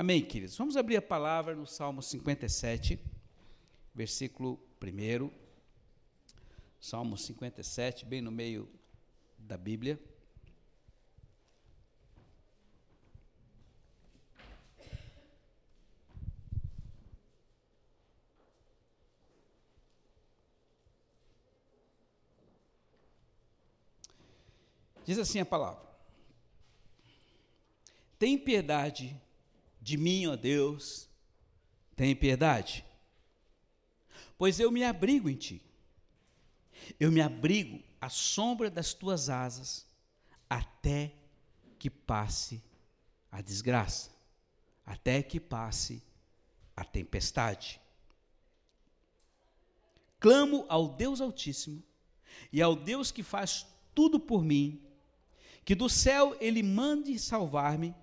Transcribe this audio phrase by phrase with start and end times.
[0.00, 0.56] Amém, queridos?
[0.56, 2.98] Vamos abrir a palavra no Salmo 57,
[3.94, 5.30] versículo 1.
[6.80, 8.66] Salmo 57, bem no meio
[9.36, 10.00] da Bíblia.
[25.04, 25.86] Diz assim a palavra:
[28.18, 29.14] Tem piedade
[29.90, 31.08] de mim, ó Deus,
[31.96, 32.84] tem piedade,
[34.38, 35.60] pois eu me abrigo em ti.
[36.98, 39.84] Eu me abrigo à sombra das tuas asas,
[40.48, 41.12] até
[41.76, 42.62] que passe
[43.32, 44.10] a desgraça,
[44.86, 46.00] até que passe
[46.76, 47.80] a tempestade.
[50.20, 51.82] Clamo ao Deus Altíssimo
[52.52, 54.80] e ao Deus que faz tudo por mim
[55.64, 57.94] que do céu ele mande salvar-me,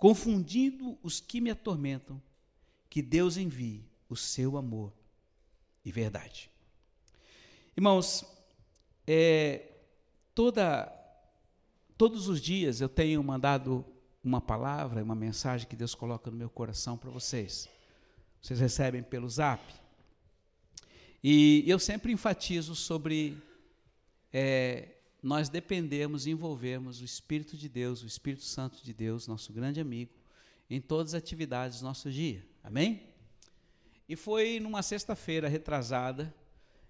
[0.00, 2.20] confundindo os que me atormentam,
[2.88, 4.92] que Deus envie o seu amor
[5.84, 6.50] e verdade.
[7.76, 8.24] Irmãos,
[9.06, 9.62] é,
[10.34, 10.90] toda,
[11.98, 13.84] todos os dias eu tenho mandado
[14.24, 17.68] uma palavra, uma mensagem que Deus coloca no meu coração para vocês.
[18.40, 19.62] Vocês recebem pelo zap.
[21.22, 23.36] E eu sempre enfatizo sobre
[24.32, 29.52] é, nós dependemos e envolvemos o Espírito de Deus, o Espírito Santo de Deus, nosso
[29.52, 30.12] grande amigo,
[30.68, 32.46] em todas as atividades do nosso dia.
[32.62, 33.02] Amém?
[34.08, 36.34] E foi numa sexta-feira retrasada,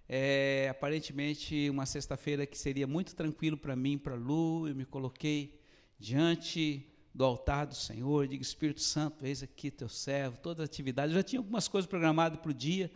[0.08, 5.60] é, aparentemente uma sexta-feira que seria muito tranquilo para mim, para Lu, eu me coloquei
[5.98, 11.12] diante do altar do Senhor, digo, Espírito Santo, eis aqui teu servo, toda a atividade,
[11.12, 12.90] eu já tinha algumas coisas programadas para o dia,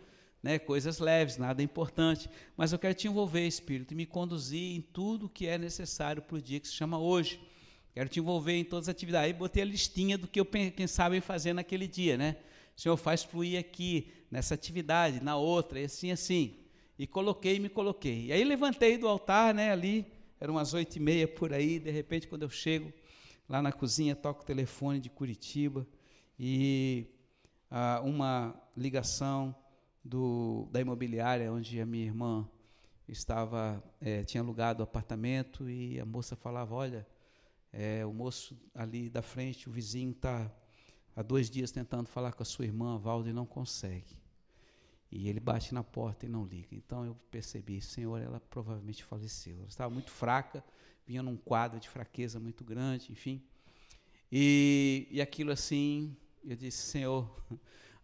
[0.45, 4.79] né, coisas leves, nada importante, mas eu quero te envolver, Espírito, e me conduzir em
[4.79, 7.41] tudo que é necessário para o dia que se chama hoje.
[7.95, 9.25] Quero te envolver em todas as atividades.
[9.25, 12.35] Aí botei a listinha do que eu pensava em fazer naquele dia, né?
[12.75, 16.57] Senhor, faz fluir aqui, nessa atividade, na outra, e assim, assim.
[16.99, 18.25] E coloquei, me coloquei.
[18.25, 20.05] E aí levantei do altar, né, ali,
[20.39, 22.93] eram umas oito e meia por aí, de repente, quando eu chego
[23.49, 25.87] lá na cozinha, toco o telefone de Curitiba,
[26.39, 27.07] e
[27.71, 29.55] ah, uma ligação
[30.05, 32.47] do, da imobiliária onde a minha irmã
[33.07, 37.07] estava, é, tinha alugado o apartamento e a moça falava, olha,
[37.73, 40.49] é, o moço ali da frente, o vizinho está
[41.15, 44.15] há dois dias tentando falar com a sua irmã, a Valda, e não consegue.
[45.11, 46.75] E ele bate na porta e não liga.
[46.75, 49.57] Então eu percebi, Senhor, ela provavelmente faleceu.
[49.57, 50.63] Ela estava muito fraca,
[51.05, 53.41] vinha num quadro de fraqueza muito grande, enfim.
[54.31, 57.29] E, e aquilo assim, eu disse, Senhor,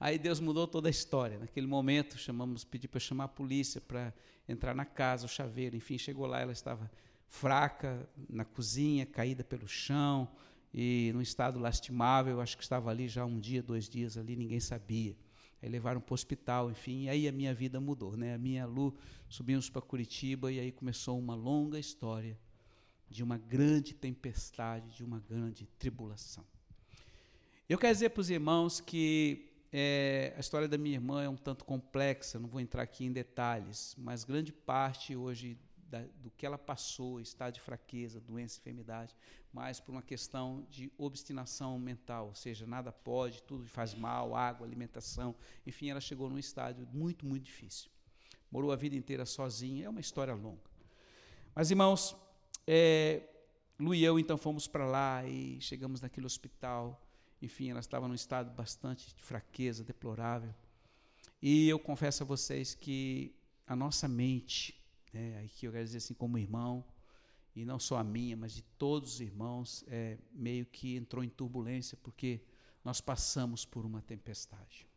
[0.02, 1.38] Aí Deus mudou toda a história.
[1.38, 4.12] Naquele momento, chamamos, pedi para chamar a polícia para
[4.50, 6.90] entrar na casa, o chaveiro, enfim, chegou lá, ela estava
[7.28, 10.28] fraca na cozinha, caída pelo chão
[10.74, 12.42] e num estado lastimável.
[12.42, 15.16] Acho que estava ali já um dia, dois dias ali, ninguém sabia.
[15.62, 18.34] Aí levaram para o hospital, enfim, e aí a minha vida mudou, né?
[18.34, 18.98] A minha Lu
[19.30, 22.40] subimos para Curitiba e aí começou uma longa história
[23.08, 26.44] de uma grande tempestade, de uma grande tribulação.
[27.70, 31.38] Eu quero dizer para os irmãos que é, a história da minha irmã é um
[31.38, 35.58] tanto complexa, não vou entrar aqui em detalhes, mas grande parte hoje
[35.90, 39.16] da, do que ela passou, estado de fraqueza, doença, enfermidade,
[39.54, 44.66] mas por uma questão de obstinação mental, ou seja, nada pode, tudo faz mal, água,
[44.68, 47.90] alimentação, enfim, ela chegou num estágio muito, muito difícil.
[48.50, 50.70] Morou a vida inteira sozinha, é uma história longa.
[51.56, 52.16] Mas, irmãos,
[52.68, 53.24] é,
[53.80, 57.02] Lu e eu então fomos para lá e chegamos naquele hospital
[57.42, 60.54] enfim, ela estava num estado bastante de fraqueza, deplorável.
[61.42, 63.36] E eu confesso a vocês que
[63.66, 64.80] a nossa mente,
[65.12, 66.86] né, aqui eu quero dizer assim, como irmão,
[67.56, 71.30] e não só a minha, mas de todos os irmãos, é, meio que entrou em
[71.30, 72.42] turbulência, porque
[72.84, 74.88] nós passamos por uma tempestade.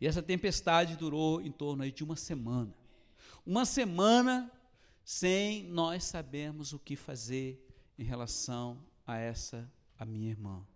[0.00, 2.74] E essa tempestade durou em torno aí de uma semana.
[3.44, 4.50] Uma semana
[5.04, 7.62] sem nós sabermos o que fazer
[7.98, 10.66] em relação a essa, a minha irmã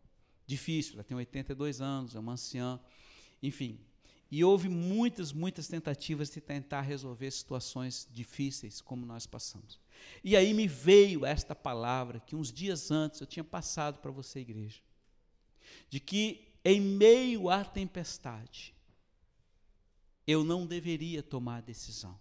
[0.47, 2.81] difícil, ela tem 82 anos, é uma anciã,
[3.43, 3.79] enfim.
[4.31, 9.79] E houve muitas, muitas tentativas de tentar resolver situações difíceis como nós passamos.
[10.23, 14.41] E aí me veio esta palavra que uns dias antes eu tinha passado para você,
[14.41, 14.81] igreja,
[15.88, 18.75] de que em meio à tempestade
[20.26, 22.19] eu não deveria tomar decisão.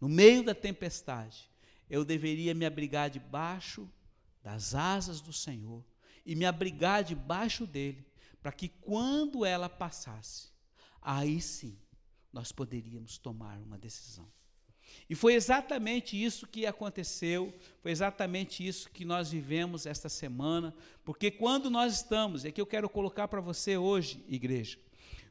[0.00, 1.50] No meio da tempestade,
[1.88, 3.90] eu deveria me abrigar debaixo
[4.42, 5.84] das asas do Senhor
[6.24, 8.04] e me abrigar debaixo dele,
[8.40, 10.48] para que quando ela passasse,
[11.00, 11.78] aí sim
[12.32, 14.26] nós poderíamos tomar uma decisão.
[15.08, 20.74] E foi exatamente isso que aconteceu, foi exatamente isso que nós vivemos esta semana,
[21.04, 24.78] porque quando nós estamos, é que eu quero colocar para você hoje, igreja,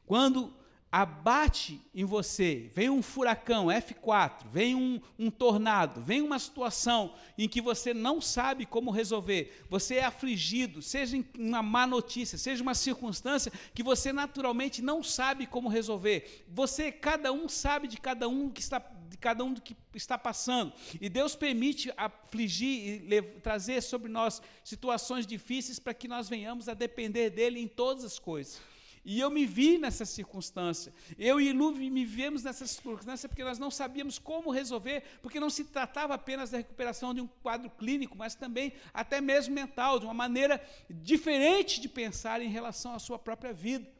[0.06, 0.54] quando
[0.92, 7.48] abate em você, vem um furacão F4, vem um, um, tornado, vem uma situação em
[7.48, 12.74] que você não sabe como resolver, você é afligido, seja uma má notícia, seja uma
[12.74, 16.44] circunstância que você naturalmente não sabe como resolver.
[16.46, 18.78] Você, cada um sabe de cada um que está
[19.08, 20.72] de cada um que está passando.
[20.98, 26.72] E Deus permite afligir e trazer sobre nós situações difíceis para que nós venhamos a
[26.72, 28.71] depender dele em todas as coisas.
[29.04, 30.94] E eu me vi nessa circunstância.
[31.18, 35.50] Eu e Lu me vimos nessa circunstância porque nós não sabíamos como resolver, porque não
[35.50, 40.04] se tratava apenas da recuperação de um quadro clínico, mas também até mesmo mental, de
[40.04, 43.90] uma maneira diferente de pensar em relação à sua própria vida.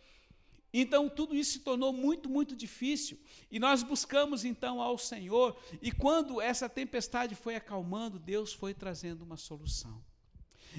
[0.72, 3.18] Então tudo isso se tornou muito, muito difícil.
[3.50, 9.22] E nós buscamos então ao Senhor, e quando essa tempestade foi acalmando, Deus foi trazendo
[9.22, 10.02] uma solução.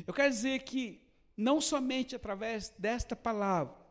[0.08, 1.02] Eu quero dizer que
[1.36, 3.83] não somente através desta palavra,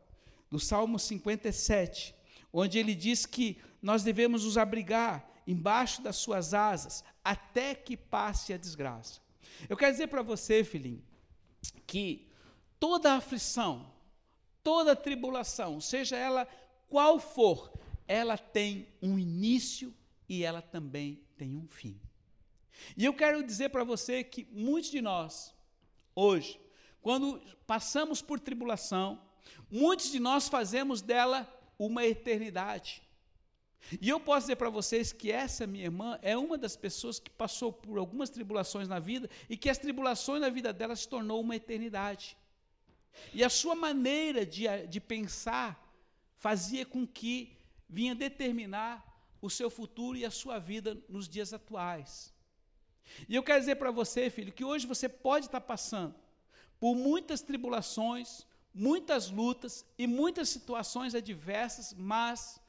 [0.53, 2.13] do Salmo 57,
[2.53, 8.53] onde ele diz que nós devemos nos abrigar embaixo das suas asas até que passe
[8.53, 9.19] a desgraça.
[9.67, 11.03] Eu quero dizer para você, filhinho,
[11.87, 12.29] que
[12.79, 13.91] toda aflição,
[14.63, 16.47] toda tribulação, seja ela
[16.87, 17.73] qual for,
[18.07, 19.91] ela tem um início
[20.29, 21.99] e ela também tem um fim.
[22.95, 25.51] E eu quero dizer para você que muitos de nós,
[26.13, 26.61] hoje,
[27.01, 29.19] quando passamos por tribulação,
[29.75, 33.01] Muitos de nós fazemos dela uma eternidade.
[33.99, 37.31] E eu posso dizer para vocês que essa minha irmã é uma das pessoas que
[37.31, 41.41] passou por algumas tribulações na vida e que as tribulações na vida dela se tornou
[41.41, 42.37] uma eternidade.
[43.33, 45.83] E a sua maneira de, de pensar
[46.35, 47.57] fazia com que
[47.89, 49.03] vinha determinar
[49.41, 52.31] o seu futuro e a sua vida nos dias atuais.
[53.27, 56.13] E eu quero dizer para você, filho, que hoje você pode estar passando
[56.79, 62.59] por muitas tribulações, muitas lutas e muitas situações adversas, mas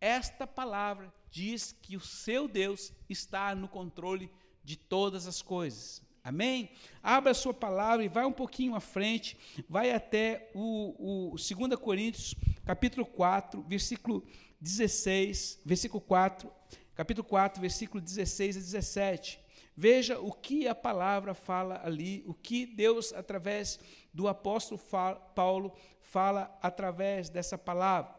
[0.00, 4.30] esta palavra diz que o seu Deus está no controle
[4.64, 6.02] de todas as coisas.
[6.22, 6.70] Amém?
[7.02, 11.80] Abra a sua palavra e vai um pouquinho à frente, vai até o, o 2
[11.80, 12.34] Coríntios,
[12.64, 14.26] capítulo 4, versículo
[14.60, 16.50] 16, versículo 4,
[16.94, 19.40] capítulo 4, versículo 16 a 17.
[19.74, 23.80] Veja o que a palavra fala ali, o que Deus, através
[24.12, 24.80] do apóstolo
[25.34, 28.14] Paulo, fala através dessa palavra.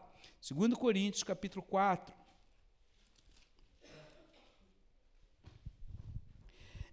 [0.50, 2.14] 2 Coríntios, capítulo 4.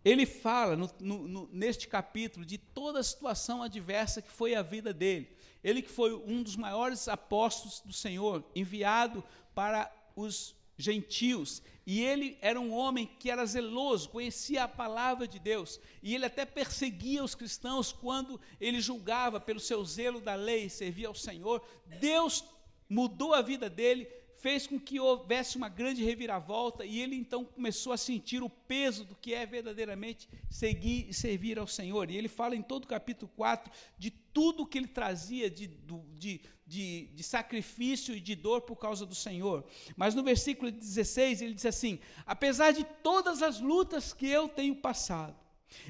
[0.03, 4.93] Ele fala no, no, neste capítulo de toda a situação adversa que foi a vida
[4.93, 5.35] dele.
[5.63, 9.23] Ele que foi um dos maiores apóstolos do Senhor, enviado
[9.53, 15.37] para os gentios, e ele era um homem que era zeloso, conhecia a palavra de
[15.37, 20.69] Deus, e ele até perseguia os cristãos quando ele julgava pelo seu zelo da lei,
[20.69, 21.61] servia ao Senhor.
[21.99, 22.45] Deus
[22.87, 24.07] mudou a vida dele,
[24.41, 29.03] fez com que houvesse uma grande reviravolta e ele então começou a sentir o peso
[29.03, 32.09] do que é verdadeiramente seguir e servir ao Senhor.
[32.09, 36.41] E ele fala em todo o capítulo 4 de tudo que ele trazia de, de,
[36.65, 39.65] de, de sacrifício e de dor por causa do Senhor.
[39.97, 44.75] Mas no versículo 16 ele diz assim: Apesar de todas as lutas que eu tenho
[44.75, 45.35] passado,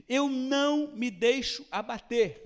[0.07, 2.41] eu não me deixo abater.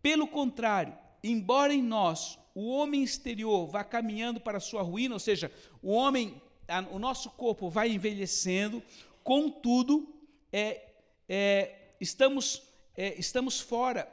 [0.00, 5.20] Pelo contrário, embora em nós o homem exterior vá caminhando para a sua ruína, ou
[5.20, 5.50] seja,
[5.82, 8.82] o homem, a, o nosso corpo vai envelhecendo,
[9.22, 10.08] contudo,
[10.52, 10.92] é,
[11.28, 12.62] é, estamos,
[12.96, 14.08] é, estamos fora,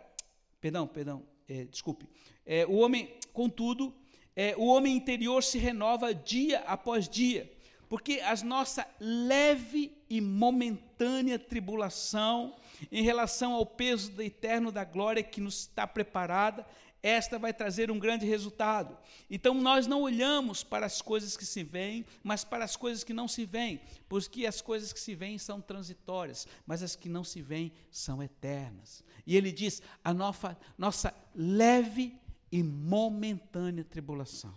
[0.62, 2.08] perdão, perdão, é, desculpe,
[2.46, 3.94] é, o homem, contudo,
[4.36, 7.52] é, o homem interior se renova dia após dia,
[7.90, 12.56] porque a nossa leve e momentânea tribulação
[12.92, 16.66] em relação ao peso eterno da glória que nos está preparada,
[17.02, 18.98] esta vai trazer um grande resultado.
[19.30, 23.14] Então nós não olhamos para as coisas que se veem, mas para as coisas que
[23.14, 27.24] não se veem, porque as coisas que se veem são transitórias, mas as que não
[27.24, 29.04] se veem são eternas.
[29.26, 32.20] E ele diz: a nossa, nossa leve
[32.52, 34.54] e momentânea tribulação.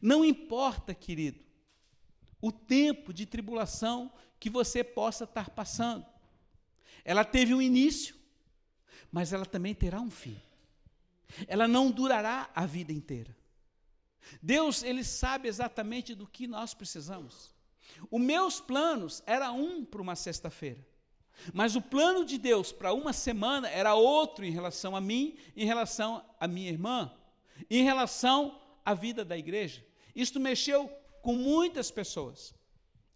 [0.00, 1.40] Não importa, querido,
[2.40, 6.06] o tempo de tribulação que você possa estar passando.
[7.04, 8.14] Ela teve um início,
[9.10, 10.40] mas ela também terá um fim
[11.46, 13.36] ela não durará a vida inteira.
[14.42, 17.54] Deus, ele sabe exatamente do que nós precisamos.
[18.10, 20.86] Os meus planos era um para uma sexta-feira.
[21.52, 25.64] Mas o plano de Deus para uma semana era outro em relação a mim, em
[25.64, 27.12] relação à minha irmã,
[27.70, 29.84] em relação à vida da igreja.
[30.14, 30.88] Isto mexeu
[31.22, 32.54] com muitas pessoas.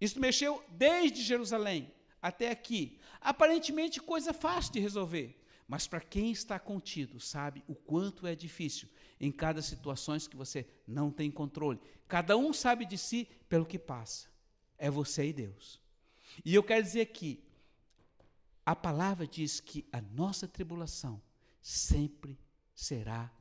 [0.00, 2.98] Isso mexeu desde Jerusalém até aqui.
[3.20, 5.41] Aparentemente, coisa fácil de resolver.
[5.66, 8.88] Mas para quem está contido, sabe o quanto é difícil
[9.20, 11.80] em cada situação que você não tem controle.
[12.06, 14.28] Cada um sabe de si pelo que passa.
[14.76, 15.80] É você e Deus.
[16.44, 17.42] E eu quero dizer que
[18.64, 21.20] a palavra diz que a nossa tribulação
[21.60, 22.38] sempre
[22.74, 23.32] será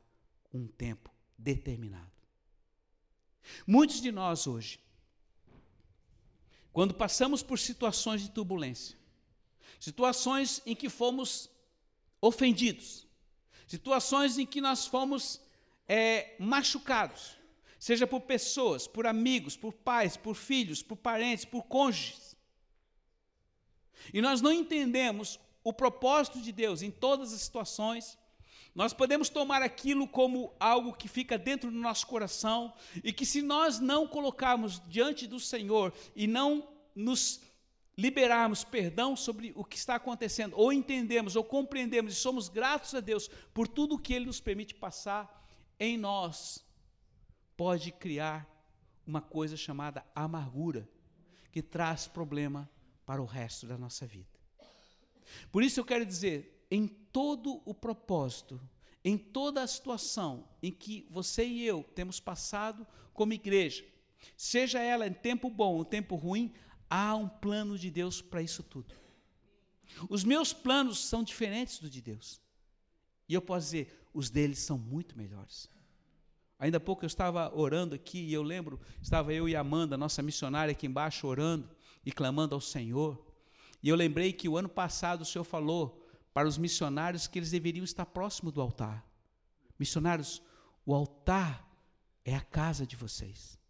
[0.54, 2.12] um tempo determinado.
[3.66, 4.80] Muitos de nós hoje
[6.74, 8.98] quando passamos por situações de turbulência,
[9.80, 11.50] situações em que fomos
[12.22, 13.08] ofendidos,
[13.68, 15.42] situações em que nós fomos
[15.88, 17.36] é, machucados,
[17.80, 22.38] seja por pessoas, por amigos, por pais, por filhos, por parentes, por cônjuges.
[24.14, 28.18] E nós não entendemos o propósito de Deus em todas as situações,
[28.74, 32.74] nós podemos tomar aquilo como algo que fica dentro do nosso coração
[33.04, 37.42] e que, se nós não colocarmos diante do Senhor e não nos
[38.02, 43.00] liberarmos perdão sobre o que está acontecendo, ou entendemos, ou compreendemos e somos gratos a
[43.00, 45.48] Deus por tudo que Ele nos permite passar
[45.80, 46.66] em nós,
[47.56, 48.50] pode criar
[49.06, 50.90] uma coisa chamada amargura,
[51.52, 52.68] que traz problema
[53.06, 54.40] para o resto da nossa vida.
[55.52, 58.60] Por isso eu quero dizer, em todo o propósito,
[59.04, 63.86] em toda a situação em que você e eu temos passado como igreja,
[64.36, 66.54] seja ela em tempo bom ou tempo ruim,
[66.92, 68.94] há um plano de Deus para isso tudo.
[70.10, 72.42] Os meus planos são diferentes do de Deus.
[73.30, 75.70] E eu posso dizer, os deles são muito melhores.
[76.60, 80.22] Ainda há pouco eu estava orando aqui e eu lembro, estava eu e Amanda, nossa
[80.22, 81.70] missionária aqui embaixo, orando
[82.06, 83.26] e clamando ao Senhor.
[83.82, 87.52] E eu lembrei que o ano passado o Senhor falou para os missionários que eles
[87.52, 89.06] deveriam estar próximo do altar.
[89.80, 90.42] Missionários,
[90.86, 91.68] o altar
[92.24, 93.61] é a casa de vocês.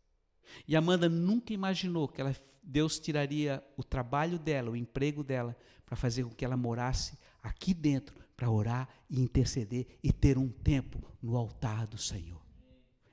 [0.67, 5.55] E Amanda nunca imaginou que ela, Deus tiraria o trabalho dela, o emprego dela,
[5.85, 10.49] para fazer com que ela morasse aqui dentro, para orar e interceder e ter um
[10.49, 12.41] tempo no altar do Senhor.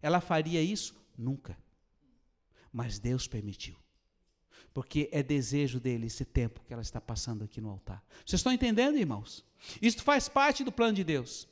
[0.01, 0.95] Ela faria isso?
[1.17, 1.59] Nunca.
[2.73, 3.77] Mas Deus permitiu
[4.79, 8.01] porque é desejo dele esse tempo que ela está passando aqui no altar.
[8.25, 9.45] Vocês estão entendendo, irmãos?
[9.83, 11.49] Isso faz parte do plano de Deus.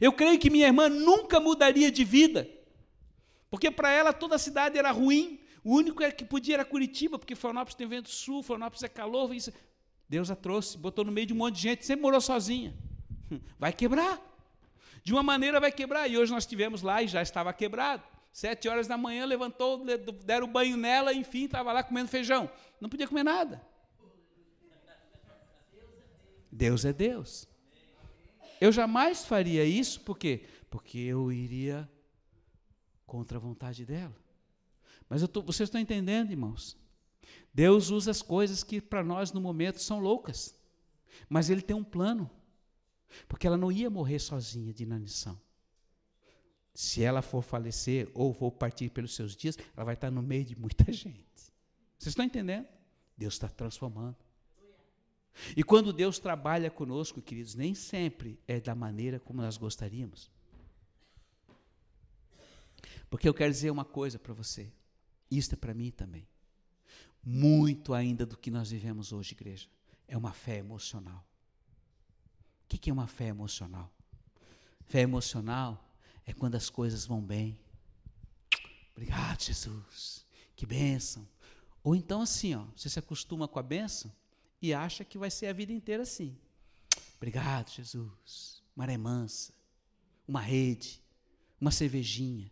[0.00, 2.48] Eu creio que minha irmã nunca mudaria de vida,
[3.54, 7.36] porque para ela toda a cidade era ruim, o único que podia era Curitiba, porque
[7.36, 9.32] Florianópolis tem vento sul, Florianópolis é calor.
[9.32, 9.52] Isso.
[10.08, 12.74] Deus a trouxe, botou no meio de um monte de gente, sempre morou sozinha.
[13.56, 14.20] Vai quebrar.
[15.04, 16.08] De uma maneira vai quebrar.
[16.08, 18.02] E hoje nós estivemos lá e já estava quebrado.
[18.32, 19.84] Sete horas da manhã levantou,
[20.24, 22.50] deram banho nela, enfim, estava lá comendo feijão.
[22.80, 23.64] Não podia comer nada.
[26.50, 27.46] Deus é Deus.
[28.60, 30.42] Eu jamais faria isso, por quê?
[30.68, 31.88] Porque eu iria
[33.14, 34.16] contra a vontade dela.
[35.08, 36.76] Mas tô, vocês estão entendendo, irmãos?
[37.52, 40.58] Deus usa as coisas que para nós no momento são loucas.
[41.28, 42.28] Mas Ele tem um plano.
[43.28, 45.40] Porque ela não ia morrer sozinha de inanição.
[46.74, 50.44] Se ela for falecer ou for partir pelos seus dias, ela vai estar no meio
[50.44, 51.52] de muita gente.
[51.96, 52.66] Vocês estão entendendo?
[53.16, 54.16] Deus está transformando.
[55.56, 60.33] E quando Deus trabalha conosco, queridos, nem sempre é da maneira como nós gostaríamos.
[63.10, 64.72] Porque eu quero dizer uma coisa para você,
[65.30, 66.26] isto é para mim também.
[67.22, 69.68] Muito ainda do que nós vivemos hoje, igreja,
[70.06, 71.26] é uma fé emocional.
[72.64, 73.92] O que é uma fé emocional?
[74.84, 75.82] Fé emocional
[76.26, 77.58] é quando as coisas vão bem.
[78.92, 80.26] Obrigado, Jesus.
[80.54, 81.26] Que bênção.
[81.82, 84.12] Ou então assim, ó, você se acostuma com a bênção
[84.60, 86.36] e acha que vai ser a vida inteira assim.
[87.16, 88.62] Obrigado, Jesus.
[88.74, 89.52] Maré mansa,
[90.26, 91.02] uma rede,
[91.60, 92.50] uma cervejinha.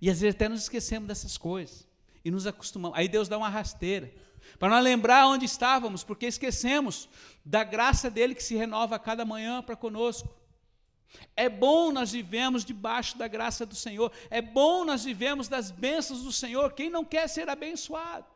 [0.00, 1.86] E às vezes até nos esquecemos dessas coisas
[2.24, 2.98] e nos acostumamos.
[2.98, 4.12] Aí Deus dá uma rasteira
[4.58, 7.08] para nós lembrar onde estávamos, porque esquecemos
[7.44, 10.28] da graça dele que se renova a cada manhã para conosco.
[11.36, 14.10] É bom nós vivemos debaixo da graça do Senhor.
[14.30, 16.72] É bom nós vivemos das bênçãos do Senhor.
[16.72, 18.26] Quem não quer ser abençoado?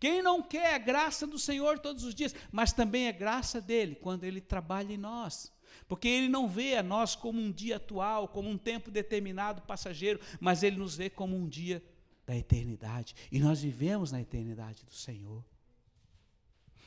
[0.00, 2.34] Quem não quer a graça do Senhor todos os dias?
[2.52, 5.52] Mas também a graça dele quando ele trabalha em nós.
[5.88, 10.20] Porque ele não vê a nós como um dia atual, como um tempo determinado, passageiro,
[10.38, 11.82] mas ele nos vê como um dia
[12.26, 13.16] da eternidade.
[13.32, 15.42] E nós vivemos na eternidade do Senhor.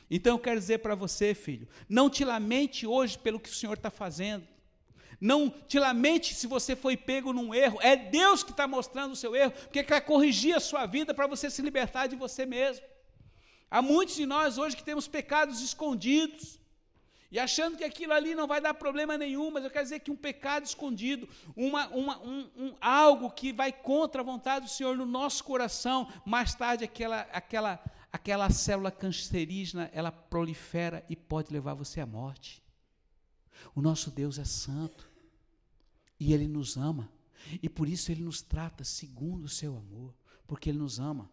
[0.08, 3.74] Então eu quero dizer para você, filho, não te lamente hoje pelo que o Senhor
[3.74, 4.46] está fazendo.
[5.20, 7.78] Não te lamente se você foi pego num erro.
[7.80, 11.26] É Deus que está mostrando o seu erro, porque quer corrigir a sua vida para
[11.26, 12.84] você se libertar de você mesmo.
[13.70, 16.60] Há muitos de nós hoje que temos pecados escondidos.
[17.32, 20.10] E achando que aquilo ali não vai dar problema nenhum, mas eu quero dizer que
[20.10, 24.94] um pecado escondido, uma, uma, um, um, algo que vai contra a vontade do Senhor
[24.94, 31.72] no nosso coração, mais tarde aquela, aquela, aquela célula cancerígena, ela prolifera e pode levar
[31.72, 32.62] você à morte.
[33.74, 35.08] O nosso Deus é santo
[36.20, 37.10] e Ele nos ama,
[37.62, 40.14] e por isso Ele nos trata segundo o seu amor,
[40.46, 41.30] porque Ele nos ama.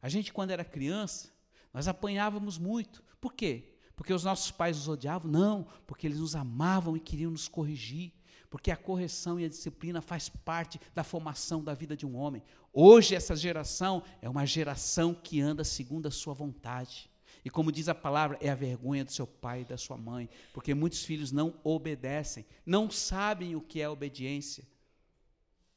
[0.00, 1.32] A gente, quando era criança,
[1.74, 3.02] nós apanhávamos muito.
[3.20, 3.69] Por quê?
[4.00, 5.30] Porque os nossos pais nos odiavam?
[5.30, 8.14] Não, porque eles nos amavam e queriam nos corrigir.
[8.48, 12.42] Porque a correção e a disciplina faz parte da formação da vida de um homem.
[12.72, 17.10] Hoje essa geração é uma geração que anda segundo a sua vontade.
[17.44, 20.30] E como diz a palavra, é a vergonha do seu pai e da sua mãe,
[20.54, 24.66] porque muitos filhos não obedecem, não sabem o que é obediência.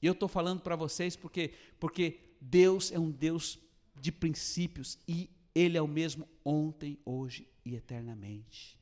[0.01, 3.60] E eu estou falando para vocês porque, porque Deus é um Deus
[4.00, 8.77] de princípios e Ele é o mesmo ontem, hoje e eternamente.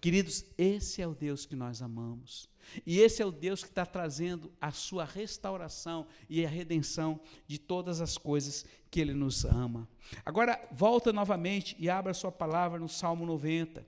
[0.00, 2.48] Queridos, esse é o Deus que nós amamos.
[2.86, 7.58] E esse é o Deus que está trazendo a sua restauração e a redenção de
[7.58, 9.88] todas as coisas que Ele nos ama.
[10.24, 13.86] Agora, volta novamente e abra sua palavra no Salmo 90.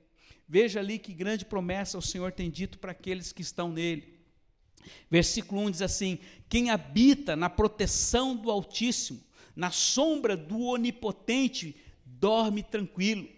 [0.48, 4.20] Veja ali que grande promessa o Senhor tem dito para aqueles que estão nele.
[5.10, 9.22] Versículo 1 diz assim: Quem habita na proteção do Altíssimo,
[9.54, 11.76] na sombra do Onipotente,
[12.22, 13.28] dorme tranquilo.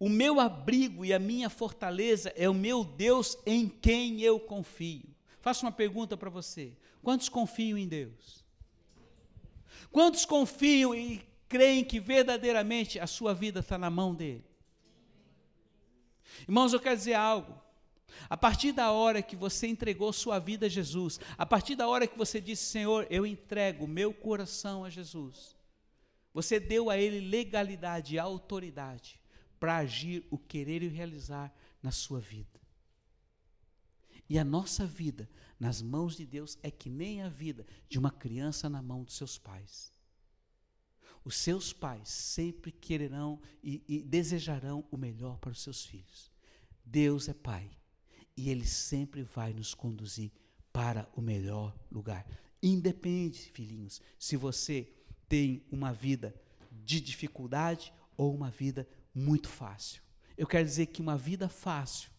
[0.00, 5.04] O meu abrigo e a minha fortaleza é o meu Deus em quem eu confio.
[5.42, 8.42] Faço uma pergunta para você: quantos confiam em Deus?
[9.92, 14.44] Quantos confiam e creem que verdadeiramente a sua vida está na mão dele?
[16.48, 17.62] Irmãos, eu quero dizer algo.
[18.30, 22.06] A partir da hora que você entregou sua vida a Jesus, a partir da hora
[22.06, 25.54] que você disse, Senhor, eu entrego meu coração a Jesus,
[26.34, 29.20] você deu a Ele legalidade e autoridade
[29.60, 32.60] para agir o querer e realizar na sua vida.
[34.28, 38.10] E a nossa vida nas mãos de Deus é que nem a vida de uma
[38.10, 39.92] criança na mão dos seus pais.
[41.24, 46.30] Os seus pais sempre quererão e, e desejarão o melhor para os seus filhos.
[46.84, 47.70] Deus é Pai
[48.36, 50.32] e Ele sempre vai nos conduzir
[50.72, 52.26] para o melhor lugar.
[52.62, 54.92] Independe, filhinhos, se você
[55.28, 56.34] tem uma vida
[56.70, 60.02] de dificuldade ou uma vida muito fácil.
[60.36, 62.10] Eu quero dizer que uma vida fácil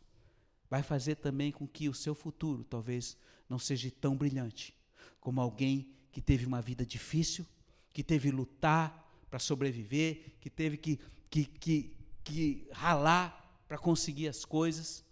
[0.69, 3.17] vai fazer também com que o seu futuro talvez
[3.49, 4.75] não seja tão brilhante
[5.19, 7.45] como alguém que teve uma vida difícil,
[7.91, 14.45] que teve lutar para sobreviver, que teve que, que, que, que ralar para conseguir as
[14.45, 15.03] coisas,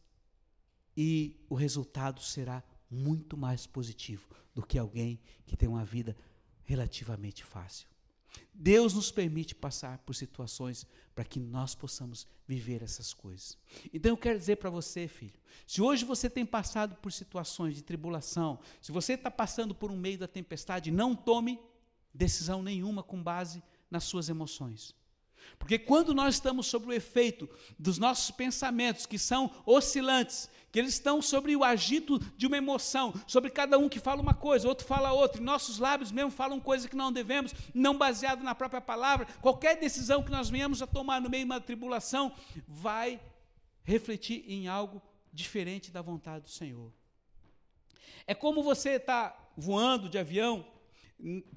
[0.96, 6.16] e o resultado será muito mais positivo do que alguém que tem uma vida
[6.66, 7.88] relativamente fácil.
[8.54, 13.58] Deus nos permite passar por situações para que nós possamos viver essas coisas.
[13.94, 17.84] Então eu quero dizer para você, filho, se hoje você tem passado por situações de
[17.84, 21.60] tribulação, se você está passando por um meio da tempestade, não tome
[22.14, 24.96] decisão nenhuma com base nas suas emoções.
[25.58, 30.94] Porque quando nós estamos sob o efeito dos nossos pensamentos, que são oscilantes, que eles
[30.94, 34.88] estão sobre o agito de uma emoção, sobre cada um que fala uma coisa, outro
[34.88, 38.82] fala outra, e nossos lábios mesmo falam coisas que não devemos, não baseado na própria
[38.82, 42.32] palavra, qualquer decisão que nós venhamos a tomar no meio de uma tribulação
[42.68, 43.22] vai
[43.84, 45.02] refletir em algo
[45.32, 46.92] diferente da vontade do Senhor.
[48.26, 50.66] É como você está voando de avião,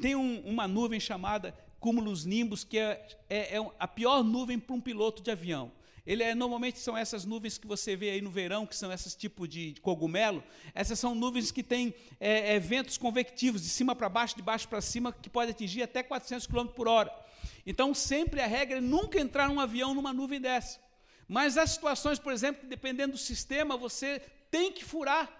[0.01, 4.75] tem um, uma nuvem chamada cúmulos nimbus, que é, é, é a pior nuvem para
[4.75, 5.71] um piloto de avião.
[6.05, 9.15] Ele é, normalmente são essas nuvens que você vê aí no verão, que são esses
[9.15, 10.43] tipos de cogumelo.
[10.75, 14.67] Essas são nuvens que têm é, é, ventos convectivos, de cima para baixo, de baixo
[14.67, 17.17] para cima, que pode atingir até 400 km por hora.
[17.65, 20.81] Então, sempre a regra é nunca entrar num avião numa nuvem dessa.
[21.29, 24.21] Mas há situações, por exemplo, que dependendo do sistema, você
[24.51, 25.31] tem que furar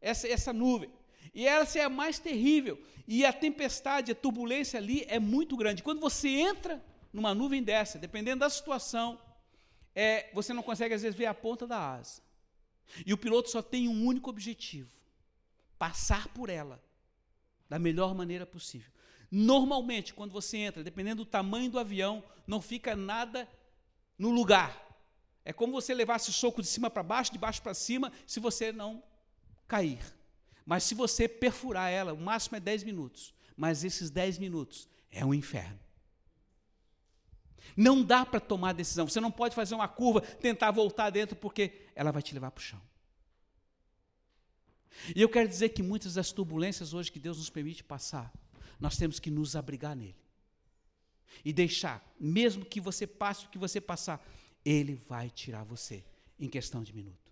[0.00, 0.88] essa, essa nuvem.
[1.36, 2.82] E essa é a mais terrível.
[3.06, 5.82] E a tempestade, a turbulência ali é muito grande.
[5.82, 9.20] Quando você entra numa nuvem dessa, dependendo da situação,
[9.94, 12.22] é, você não consegue às vezes ver a ponta da asa.
[13.04, 14.90] E o piloto só tem um único objetivo:
[15.78, 16.82] passar por ela
[17.68, 18.90] da melhor maneira possível.
[19.30, 23.46] Normalmente, quando você entra, dependendo do tamanho do avião, não fica nada
[24.18, 24.74] no lugar.
[25.44, 28.40] É como você levasse o soco de cima para baixo, de baixo para cima, se
[28.40, 29.02] você não
[29.68, 30.15] cair.
[30.66, 33.32] Mas se você perfurar ela, o máximo é 10 minutos.
[33.56, 35.78] Mas esses 10 minutos é um inferno.
[37.76, 39.08] Não dá para tomar decisão.
[39.08, 42.60] Você não pode fazer uma curva, tentar voltar dentro, porque ela vai te levar para
[42.60, 42.82] o chão.
[45.14, 48.32] E eu quero dizer que muitas das turbulências hoje que Deus nos permite passar,
[48.80, 50.16] nós temos que nos abrigar nele.
[51.44, 54.24] E deixar, mesmo que você passe o que você passar,
[54.64, 56.04] Ele vai tirar você
[56.40, 57.25] em questão de minutos.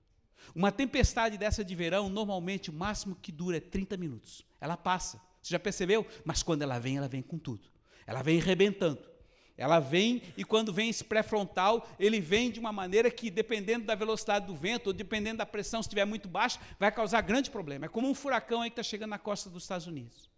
[0.55, 4.45] Uma tempestade dessa de verão, normalmente, o máximo que dura é 30 minutos.
[4.61, 5.21] Ela passa.
[5.41, 6.07] Você já percebeu?
[6.25, 7.69] Mas quando ela vem, ela vem com tudo.
[8.07, 9.15] Ela vem arrebentando.
[9.57, 13.95] Ela vem e quando vem esse pré-frontal, ele vem de uma maneira que, dependendo da
[13.95, 17.87] velocidade do vento, ou dependendo da pressão, se estiver muito baixa, vai causar grande problema.
[17.87, 20.29] É como um furacão aí que está chegando na costa dos Estados Unidos.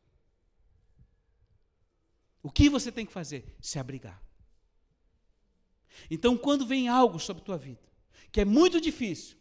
[2.42, 3.56] O que você tem que fazer?
[3.60, 4.22] Se abrigar.
[6.10, 7.82] Então, quando vem algo sobre a tua vida,
[8.30, 9.36] que é muito difícil,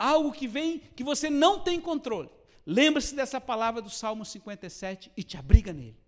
[0.00, 2.30] algo que vem que você não tem controle,
[2.64, 6.00] lembre-se dessa palavra do Salmo 57 e te abriga nele.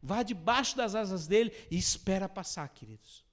[0.00, 3.24] Vá debaixo das asas dele e espera passar, queridos.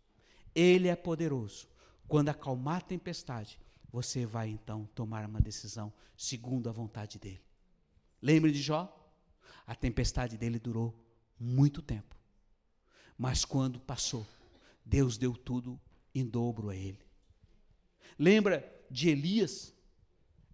[0.56, 1.68] Ele é poderoso.
[2.08, 3.60] Quando acalmar a tempestade,
[3.92, 7.42] você vai então tomar uma decisão segundo a vontade dele.
[8.22, 8.96] Lembre de Jó?
[9.66, 10.96] A tempestade dele durou
[11.40, 12.16] muito tempo.
[13.18, 14.26] Mas quando passou,
[14.84, 15.80] Deus deu tudo
[16.14, 17.00] em dobro a ele.
[18.18, 19.74] Lembra de Elias?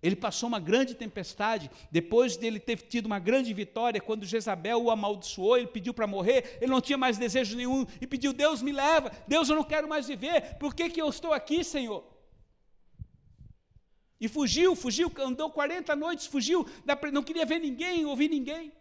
[0.06, 4.92] Ele passou uma grande tempestade, depois dele ter tido uma grande vitória, quando Jezabel o
[4.92, 8.72] amaldiçoou, ele pediu para morrer, ele não tinha mais desejo nenhum, e pediu: Deus me
[8.72, 12.06] leva, Deus eu não quero mais viver, por que, que eu estou aqui, Senhor?
[14.22, 16.68] E fugiu, fugiu, andou 40 noites, fugiu,
[17.12, 18.72] não queria ver ninguém, ouvir ninguém.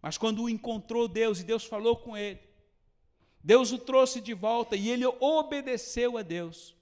[0.00, 2.40] Mas quando encontrou Deus e Deus falou com ele,
[3.44, 6.74] Deus o trouxe de volta e ele obedeceu a Deus.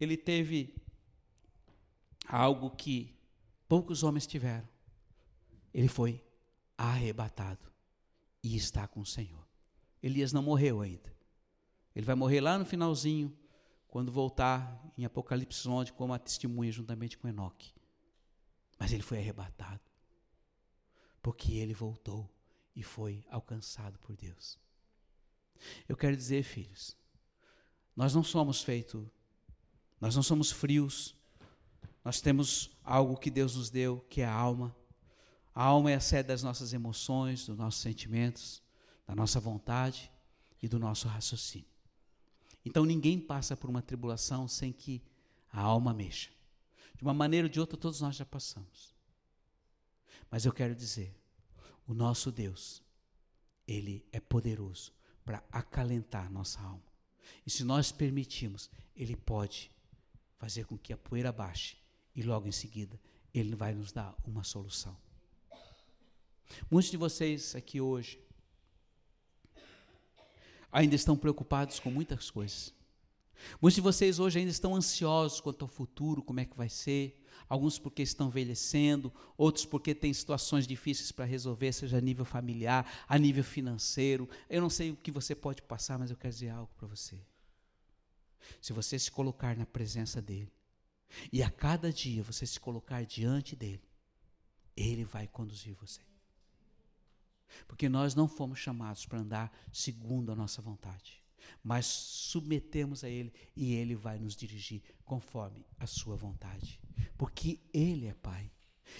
[0.00, 0.77] Ele teve
[2.28, 3.16] algo que
[3.66, 4.68] poucos homens tiveram.
[5.72, 6.22] Ele foi
[6.76, 7.72] arrebatado
[8.42, 9.46] e está com o Senhor.
[10.02, 11.16] Elias não morreu ainda.
[11.94, 13.36] Ele vai morrer lá no finalzinho,
[13.88, 17.72] quando voltar em Apocalipse 11, como a testemunha juntamente com Enoque.
[18.78, 19.80] Mas ele foi arrebatado,
[21.20, 22.30] porque ele voltou
[22.76, 24.58] e foi alcançado por Deus.
[25.88, 26.96] Eu quero dizer, filhos,
[27.96, 29.04] nós não somos feitos,
[30.00, 31.16] nós não somos frios,
[32.08, 34.74] nós temos algo que Deus nos deu, que é a alma.
[35.54, 38.62] A alma é a sede das nossas emoções, dos nossos sentimentos,
[39.06, 40.10] da nossa vontade
[40.62, 41.68] e do nosso raciocínio.
[42.64, 45.02] Então ninguém passa por uma tribulação sem que
[45.52, 46.30] a alma mexa.
[46.96, 48.94] De uma maneira ou de outra, todos nós já passamos.
[50.30, 51.14] Mas eu quero dizer,
[51.86, 52.82] o nosso Deus,
[53.66, 54.94] Ele é poderoso
[55.26, 56.90] para acalentar nossa alma.
[57.44, 59.70] E se nós permitirmos, Ele pode
[60.38, 61.76] fazer com que a poeira baixe
[62.18, 63.00] e logo em seguida
[63.32, 64.96] ele vai nos dar uma solução.
[66.68, 68.18] Muitos de vocês aqui hoje
[70.72, 72.74] ainda estão preocupados com muitas coisas.
[73.62, 77.24] Muitos de vocês hoje ainda estão ansiosos quanto ao futuro, como é que vai ser.
[77.48, 83.04] Alguns porque estão envelhecendo, outros porque têm situações difíceis para resolver, seja a nível familiar,
[83.06, 84.28] a nível financeiro.
[84.50, 87.16] Eu não sei o que você pode passar, mas eu quero dizer algo para você.
[88.60, 90.57] Se você se colocar na presença dele,
[91.32, 93.82] e a cada dia você se colocar diante dele,
[94.76, 96.00] ele vai conduzir você.
[97.66, 101.22] Porque nós não fomos chamados para andar segundo a nossa vontade,
[101.62, 106.80] mas submetemos a ele e ele vai nos dirigir conforme a sua vontade.
[107.16, 108.50] Porque ele é Pai.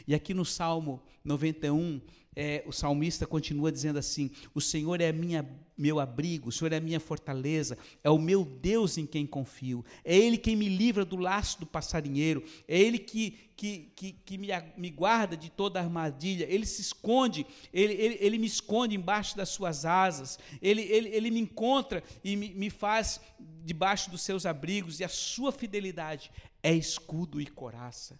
[0.07, 2.01] E aqui no Salmo 91,
[2.40, 5.44] é, o salmista continua dizendo assim: O Senhor é minha,
[5.77, 9.85] meu abrigo, o Senhor é a minha fortaleza, é o meu Deus em quem confio,
[10.05, 14.38] é Ele quem me livra do laço do passarinheiro, é Ele que, que, que, que
[14.38, 19.37] me, me guarda de toda armadilha, Ele se esconde, Ele, ele, ele me esconde embaixo
[19.37, 23.20] das suas asas, Ele, ele, ele me encontra e me, me faz
[23.64, 26.31] debaixo dos seus abrigos, e a sua fidelidade
[26.62, 28.16] é escudo e coraça.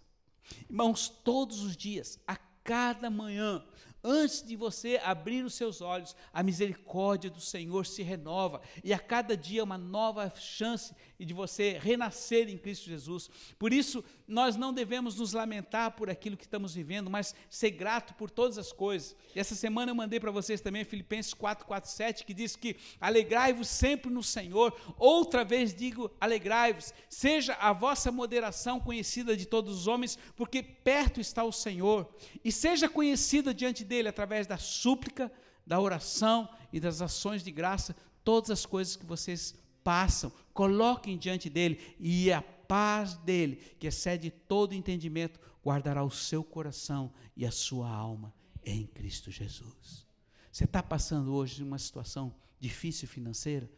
[0.69, 3.63] Irmãos, todos os dias, a cada manhã,
[4.03, 8.99] Antes de você abrir os seus olhos, a misericórdia do Senhor se renova e a
[8.99, 13.29] cada dia uma nova chance de você renascer em Cristo Jesus.
[13.57, 18.13] Por isso, nós não devemos nos lamentar por aquilo que estamos vivendo, mas ser grato
[18.13, 19.15] por todas as coisas.
[19.35, 22.77] E essa semana eu mandei para vocês também Filipenses 4, 4, 7, que diz que
[23.01, 24.73] alegrai-vos sempre no Senhor.
[24.97, 26.93] Outra vez digo, alegrai-vos.
[27.09, 32.07] Seja a vossa moderação conhecida de todos os homens, porque perto está o Senhor.
[32.45, 35.31] E seja conhecida diante dele através da súplica,
[35.65, 41.49] da oração e das ações de graça, todas as coisas que vocês passam, coloquem diante
[41.49, 47.51] dele e a paz dele, que excede todo entendimento, guardará o seu coração e a
[47.51, 50.05] sua alma em Cristo Jesus.
[50.51, 53.69] Você está passando hoje uma situação difícil financeira?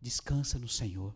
[0.00, 1.14] Descansa no Senhor.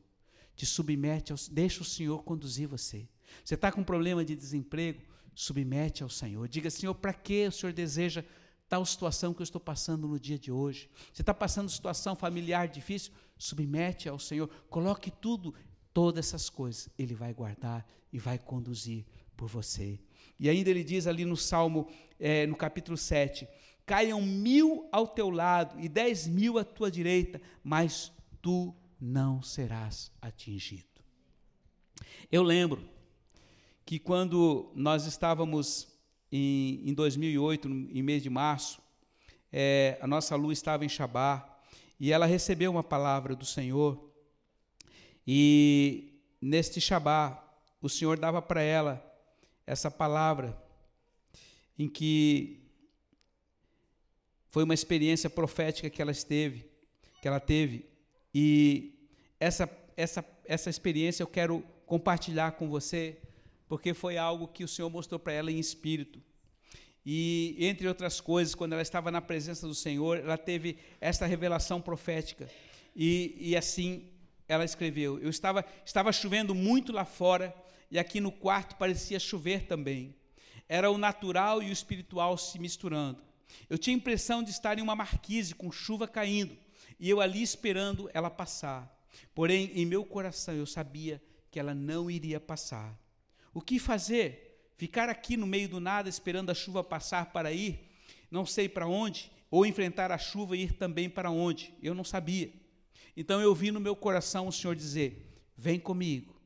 [0.54, 3.08] Te submete, ao, deixa o Senhor conduzir você.
[3.44, 5.00] Você está com problema de desemprego?
[5.34, 6.48] Submete ao Senhor.
[6.48, 8.24] Diga, Senhor, para que o Senhor deseja
[8.68, 10.90] tal situação que eu estou passando no dia de hoje?
[11.12, 13.12] Você está passando situação familiar difícil?
[13.38, 14.48] Submete ao Senhor.
[14.68, 15.54] Coloque tudo,
[15.92, 19.04] todas essas coisas, Ele vai guardar e vai conduzir
[19.36, 19.98] por você.
[20.38, 21.88] E ainda ele diz ali no Salmo,
[22.18, 23.48] é, no capítulo 7,
[23.86, 30.12] caiam mil ao teu lado e dez mil à tua direita, mas tu não serás
[30.20, 30.84] atingido.
[32.30, 32.86] Eu lembro
[33.90, 35.88] que quando nós estávamos
[36.30, 38.80] em, em 2008, em mês de março,
[39.52, 41.58] é, a nossa luz estava em Shabá
[41.98, 44.08] e ela recebeu uma palavra do Senhor.
[45.26, 47.44] E neste Shabá,
[47.82, 49.04] o Senhor dava para ela
[49.66, 50.56] essa palavra
[51.76, 52.62] em que
[54.50, 56.64] foi uma experiência profética que ela esteve,
[57.20, 57.90] que ela teve.
[58.32, 58.94] E
[59.40, 63.20] essa essa essa experiência eu quero compartilhar com você,
[63.70, 66.20] porque foi algo que o Senhor mostrou para ela em espírito.
[67.06, 71.80] E, entre outras coisas, quando ela estava na presença do Senhor, ela teve esta revelação
[71.80, 72.50] profética.
[72.96, 74.10] E, e assim
[74.48, 77.54] ela escreveu: Eu estava, estava chovendo muito lá fora,
[77.92, 80.16] e aqui no quarto parecia chover também.
[80.68, 83.22] Era o natural e o espiritual se misturando.
[83.68, 86.58] Eu tinha a impressão de estar em uma marquise com chuva caindo,
[86.98, 88.92] e eu ali esperando ela passar.
[89.32, 92.99] Porém, em meu coração eu sabia que ela não iria passar.
[93.52, 94.72] O que fazer?
[94.76, 97.90] Ficar aqui no meio do nada esperando a chuva passar para ir,
[98.30, 101.74] não sei para onde, ou enfrentar a chuva e ir também para onde?
[101.82, 102.52] Eu não sabia.
[103.16, 106.40] Então eu vi no meu coração o Senhor dizer: Vem comigo.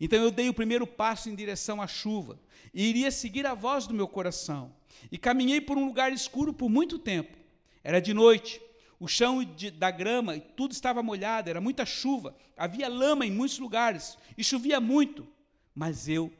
[0.00, 2.40] Então eu dei o primeiro passo em direção à chuva
[2.72, 4.74] e iria seguir a voz do meu coração.
[5.12, 7.36] E caminhei por um lugar escuro por muito tempo.
[7.82, 8.60] Era de noite,
[8.98, 13.58] o chão de, da grama, tudo estava molhado, era muita chuva, havia lama em muitos
[13.58, 15.26] lugares e chovia muito,
[15.74, 16.32] mas eu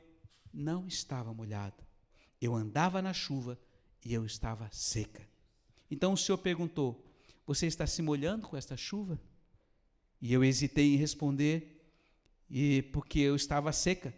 [0.52, 1.82] não estava molhado.
[2.40, 3.58] Eu andava na chuva
[4.04, 5.26] e eu estava seca.
[5.90, 7.04] Então o Senhor perguntou:
[7.46, 9.20] Você está se molhando com esta chuva?
[10.20, 11.84] E eu hesitei em responder,
[12.48, 14.14] e porque eu estava seca.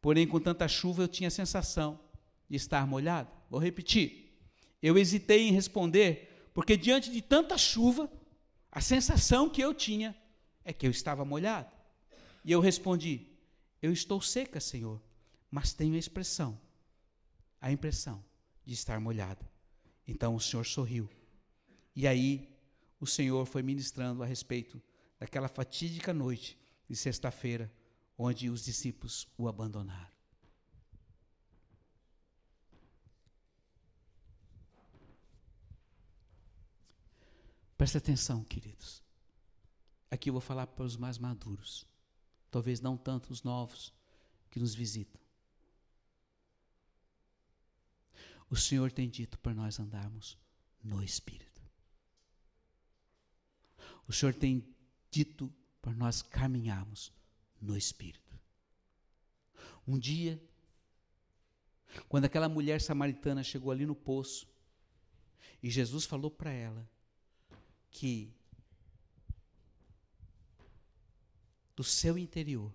[0.00, 2.00] Porém, com tanta chuva, eu tinha a sensação
[2.48, 3.30] de estar molhado.
[3.48, 4.38] Vou repetir.
[4.82, 8.10] Eu hesitei em responder, porque diante de tanta chuva,
[8.70, 10.14] a sensação que eu tinha
[10.64, 11.70] é que eu estava molhado.
[12.44, 13.33] E eu respondi:
[13.84, 14.98] Eu estou seca, Senhor,
[15.50, 16.58] mas tenho a expressão,
[17.60, 18.24] a impressão
[18.64, 19.46] de estar molhada.
[20.08, 21.06] Então o Senhor sorriu.
[21.94, 22.48] E aí
[22.98, 24.82] o Senhor foi ministrando a respeito
[25.18, 27.70] daquela fatídica noite de sexta-feira,
[28.16, 30.16] onde os discípulos o abandonaram.
[37.76, 39.02] Presta atenção, queridos.
[40.10, 41.86] Aqui eu vou falar para os mais maduros,
[42.54, 43.92] talvez não tanto os novos
[44.48, 45.20] que nos visitam.
[48.48, 50.38] O Senhor tem dito para nós andarmos
[50.80, 51.60] no Espírito.
[54.06, 54.64] O Senhor tem
[55.10, 57.12] dito para nós caminharmos
[57.60, 58.38] no Espírito.
[59.84, 60.40] Um dia,
[62.08, 64.46] quando aquela mulher samaritana chegou ali no poço,
[65.60, 66.88] e Jesus falou para ela
[67.90, 68.32] que
[71.74, 72.72] do seu interior,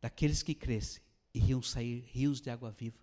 [0.00, 2.98] daqueles que crescem, iriam sair rios de água viva.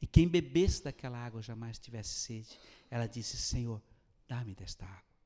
[0.00, 2.58] E quem bebesse daquela água jamais tivesse sede.
[2.90, 3.82] Ela disse: Senhor,
[4.26, 5.16] dá-me desta água.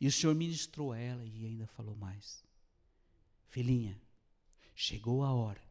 [0.00, 2.42] E o Senhor ministrou a ela e ainda falou mais:
[3.48, 4.00] Filhinha,
[4.74, 5.62] chegou a hora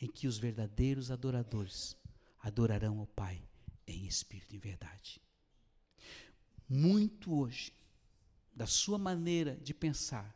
[0.00, 1.96] em que os verdadeiros adoradores
[2.40, 3.42] adorarão ao Pai
[3.86, 5.24] em espírito e verdade
[6.68, 7.72] muito hoje
[8.54, 10.34] da sua maneira de pensar,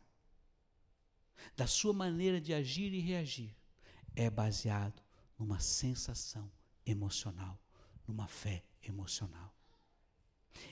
[1.55, 3.55] da sua maneira de agir e reagir,
[4.15, 5.01] é baseado
[5.37, 6.51] numa sensação
[6.85, 7.57] emocional,
[8.07, 9.55] numa fé emocional.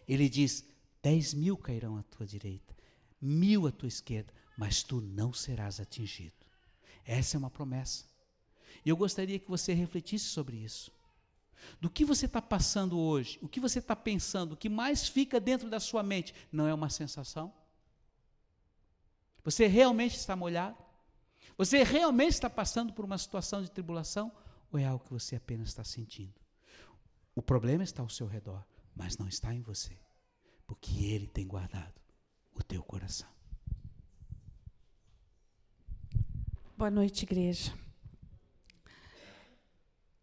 [0.08, 0.66] Ele diz:
[1.02, 2.76] dez mil cairão à tua direita,
[3.22, 6.46] mil à tua esquerda, mas tu não serás atingido.
[7.06, 8.06] Essa é uma promessa.
[8.84, 10.92] E eu gostaria que você refletisse sobre isso.
[11.80, 15.40] Do que você está passando hoje, o que você está pensando, o que mais fica
[15.40, 17.54] dentro da sua mente, não é uma sensação?
[19.44, 20.78] Você realmente está molhado?
[21.58, 24.32] Você realmente está passando por uma situação de tribulação?
[24.72, 26.34] Ou é algo que você apenas está sentindo?
[27.36, 28.64] O problema está ao seu redor,
[28.96, 29.98] mas não está em você,
[30.66, 31.94] porque Ele tem guardado
[32.54, 33.30] o teu coração.
[36.76, 37.87] Boa noite, igreja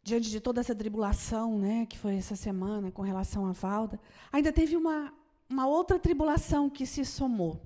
[0.04, 3.98] diante de toda essa tribulação, né, que foi essa semana com relação à Valda,
[4.30, 5.12] ainda teve uma,
[5.48, 7.58] uma outra tribulação que se somou.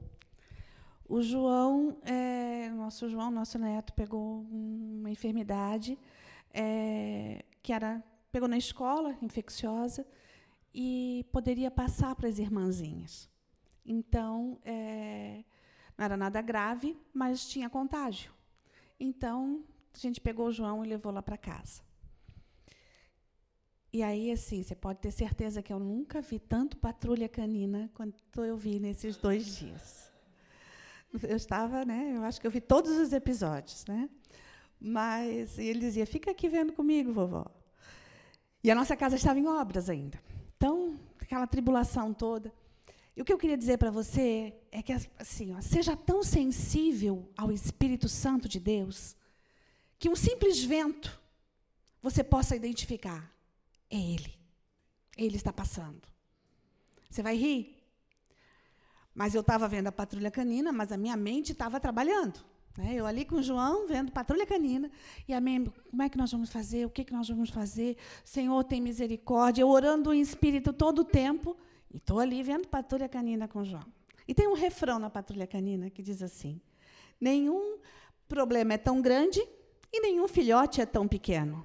[1.09, 5.99] O João, é, nosso João, nosso neto, pegou uma enfermidade
[6.55, 10.07] é, que era pegou na escola, infecciosa,
[10.73, 13.29] e poderia passar para as irmãzinhas.
[13.85, 15.43] Então, é,
[15.97, 18.31] não era nada grave, mas tinha contágio.
[19.01, 21.88] Então, a gente pegou o João e levou lá para casa.
[23.93, 28.45] E aí, assim, você pode ter certeza que eu nunca vi tanto patrulha canina quanto
[28.45, 30.13] eu vi nesses dois dias.
[31.23, 32.13] Eu estava, né?
[32.17, 34.11] Eu acho que eu vi todos os episódios, né?
[34.79, 37.47] Mas ele dizia: fica aqui vendo comigo, vovó.
[38.63, 40.21] E a nossa casa estava em obras ainda.
[40.57, 42.53] Então, aquela tribulação toda.
[43.17, 47.29] E o que eu queria dizer para você é que, assim, ó, seja tão sensível
[47.37, 49.17] ao Espírito Santo de Deus,
[49.99, 51.21] que um simples vento
[52.03, 53.33] você possa identificar.
[53.91, 54.35] É Ele.
[55.17, 56.03] Ele está passando.
[57.09, 57.77] Você vai rir?
[59.15, 62.39] Mas eu estava vendo a patrulha canina, mas a minha mente estava trabalhando.
[62.77, 62.95] Né?
[62.95, 64.89] Eu ali com o João, vendo patrulha canina,
[65.27, 66.87] e a minha, como é que nós vamos fazer?
[66.87, 67.97] O que, que nós vamos fazer?
[68.25, 69.63] Senhor, tem misericórdia.
[69.63, 71.57] Eu orando em espírito todo o tempo,
[71.91, 73.85] e estou ali vendo patrulha canina com o João.
[74.29, 76.61] E tem um refrão na patrulha canina que diz assim:
[77.21, 77.79] Nenhum
[78.29, 79.41] problema é tão grande
[79.93, 81.65] e nenhum filhote é tão pequeno.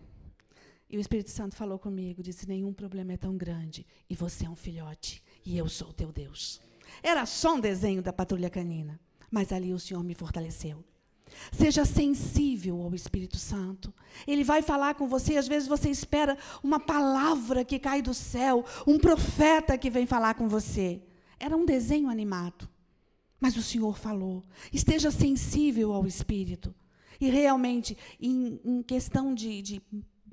[0.93, 4.49] E o Espírito Santo falou comigo, disse: Nenhum problema é tão grande e você é
[4.49, 6.62] um filhote e eu sou o teu Deus.
[7.01, 8.99] Era só um desenho da patrulha canina,
[9.32, 10.84] mas ali o Senhor me fortaleceu.
[11.51, 13.91] Seja sensível ao Espírito Santo.
[14.27, 18.63] Ele vai falar com você, às vezes você espera uma palavra que cai do céu,
[18.86, 21.01] um profeta que vem falar com você.
[21.39, 22.69] Era um desenho animado.
[23.39, 24.43] Mas o Senhor falou.
[24.71, 26.71] Esteja sensível ao Espírito.
[27.19, 29.82] E realmente, em, em questão de, de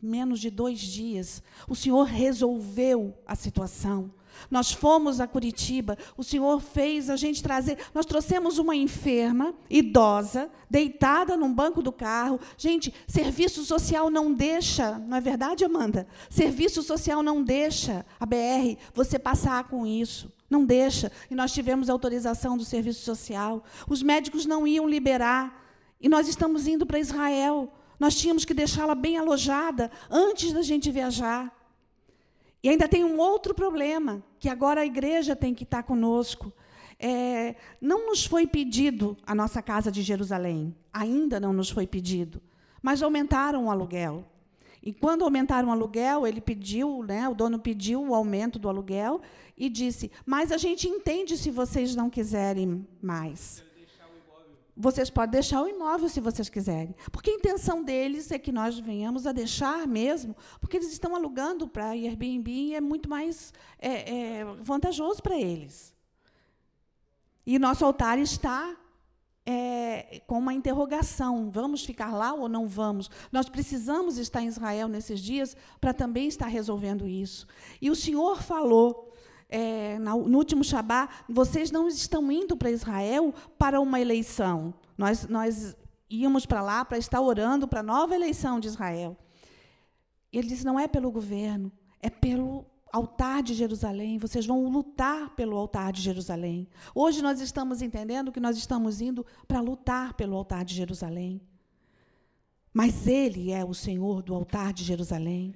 [0.02, 4.12] menos de dois dias, o Senhor resolveu a situação.
[4.50, 7.78] Nós fomos a Curitiba, o Senhor fez a gente trazer.
[7.92, 12.40] Nós trouxemos uma enferma, idosa, deitada num banco do carro.
[12.56, 16.06] Gente, serviço social não deixa, não é verdade, Amanda?
[16.28, 20.32] Serviço social não deixa a BR você passar com isso.
[20.48, 21.12] Não deixa.
[21.30, 23.62] E nós tivemos autorização do serviço social.
[23.88, 25.64] Os médicos não iam liberar.
[26.00, 27.72] E nós estamos indo para Israel.
[28.00, 31.54] Nós tínhamos que deixá-la bem alojada antes da gente viajar.
[32.62, 36.50] E ainda tem um outro problema, que agora a igreja tem que estar conosco.
[36.98, 42.40] É, não nos foi pedido a nossa casa de Jerusalém, ainda não nos foi pedido,
[42.82, 44.24] mas aumentaram o aluguel.
[44.82, 49.20] E quando aumentaram o aluguel, ele pediu, né, o dono pediu o aumento do aluguel
[49.56, 53.62] e disse: Mas a gente entende se vocês não quiserem mais
[54.81, 56.95] vocês podem deixar o imóvel se vocês quiserem.
[57.12, 61.69] Porque a intenção deles é que nós venhamos a deixar mesmo, porque eles estão alugando
[61.69, 65.95] para Airbnb e é muito mais é, é, vantajoso para eles.
[67.47, 68.77] E nosso altar está
[69.45, 73.11] é, com uma interrogação: vamos ficar lá ou não vamos?
[73.31, 77.47] Nós precisamos estar em Israel nesses dias para também estar resolvendo isso.
[77.83, 79.10] E o Senhor falou
[79.50, 84.72] é, no último Shabat, vocês não estão indo para Israel para uma eleição.
[84.96, 85.76] Nós, nós
[86.08, 89.16] íamos para lá para estar orando para a nova eleição de Israel.
[90.32, 94.18] Ele disse: não é pelo governo, é pelo altar de Jerusalém.
[94.18, 96.68] Vocês vão lutar pelo altar de Jerusalém.
[96.94, 101.40] Hoje nós estamos entendendo que nós estamos indo para lutar pelo altar de Jerusalém.
[102.72, 105.54] Mas Ele é o Senhor do altar de Jerusalém.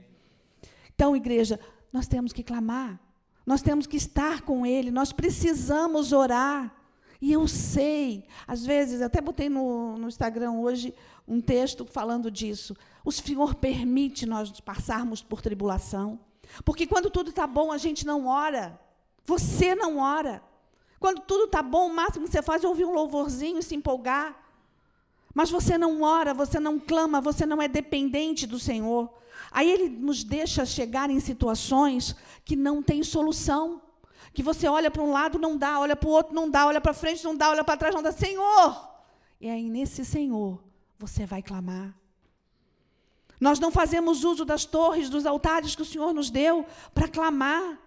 [0.94, 1.60] Então, igreja,
[1.92, 3.00] nós temos que clamar.
[3.46, 6.74] Nós temos que estar com Ele, nós precisamos orar.
[7.20, 10.94] E eu sei, às vezes, até botei no, no Instagram hoje
[11.26, 12.76] um texto falando disso.
[13.04, 16.20] O Senhor permite nós passarmos por tribulação.
[16.64, 18.78] Porque quando tudo está bom, a gente não ora.
[19.24, 20.42] Você não ora.
[21.00, 23.74] Quando tudo está bom, o máximo que você faz é ouvir um louvorzinho e se
[23.74, 24.38] empolgar.
[25.34, 29.10] Mas você não ora, você não clama, você não é dependente do Senhor.
[29.54, 33.80] Aí ele nos deixa chegar em situações que não tem solução.
[34.32, 36.80] Que você olha para um lado, não dá, olha para o outro, não dá, olha
[36.80, 38.10] para frente, não dá, olha para trás, não dá.
[38.10, 38.90] Senhor!
[39.40, 40.60] E aí, nesse Senhor,
[40.98, 41.94] você vai clamar.
[43.40, 47.78] Nós não fazemos uso das torres, dos altares que o Senhor nos deu para clamar.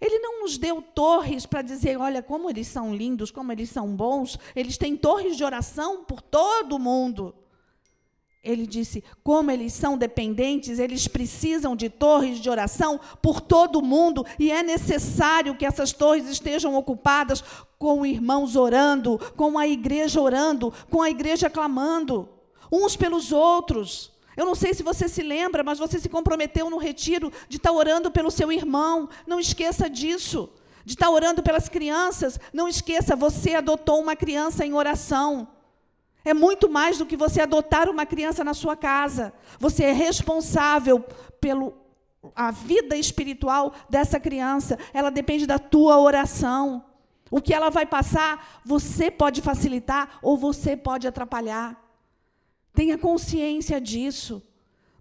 [0.00, 3.94] Ele não nos deu torres para dizer, olha como eles são lindos, como eles são
[3.94, 4.38] bons.
[4.56, 7.34] Eles têm torres de oração por todo o mundo.
[8.44, 13.84] Ele disse: como eles são dependentes, eles precisam de torres de oração por todo o
[13.84, 17.42] mundo, e é necessário que essas torres estejam ocupadas
[17.78, 22.28] com irmãos orando, com a igreja orando, com a igreja clamando,
[22.70, 24.12] uns pelos outros.
[24.36, 27.72] Eu não sei se você se lembra, mas você se comprometeu no retiro de estar
[27.72, 29.08] orando pelo seu irmão.
[29.26, 30.50] Não esqueça disso.
[30.84, 32.38] De estar orando pelas crianças.
[32.52, 35.48] Não esqueça, você adotou uma criança em oração.
[36.24, 39.32] É muito mais do que você adotar uma criança na sua casa.
[39.58, 41.04] Você é responsável
[41.40, 41.74] pelo
[42.34, 44.78] a vida espiritual dessa criança.
[44.94, 46.84] Ela depende da tua oração.
[47.30, 51.78] O que ela vai passar, você pode facilitar ou você pode atrapalhar.
[52.72, 54.42] Tenha consciência disso.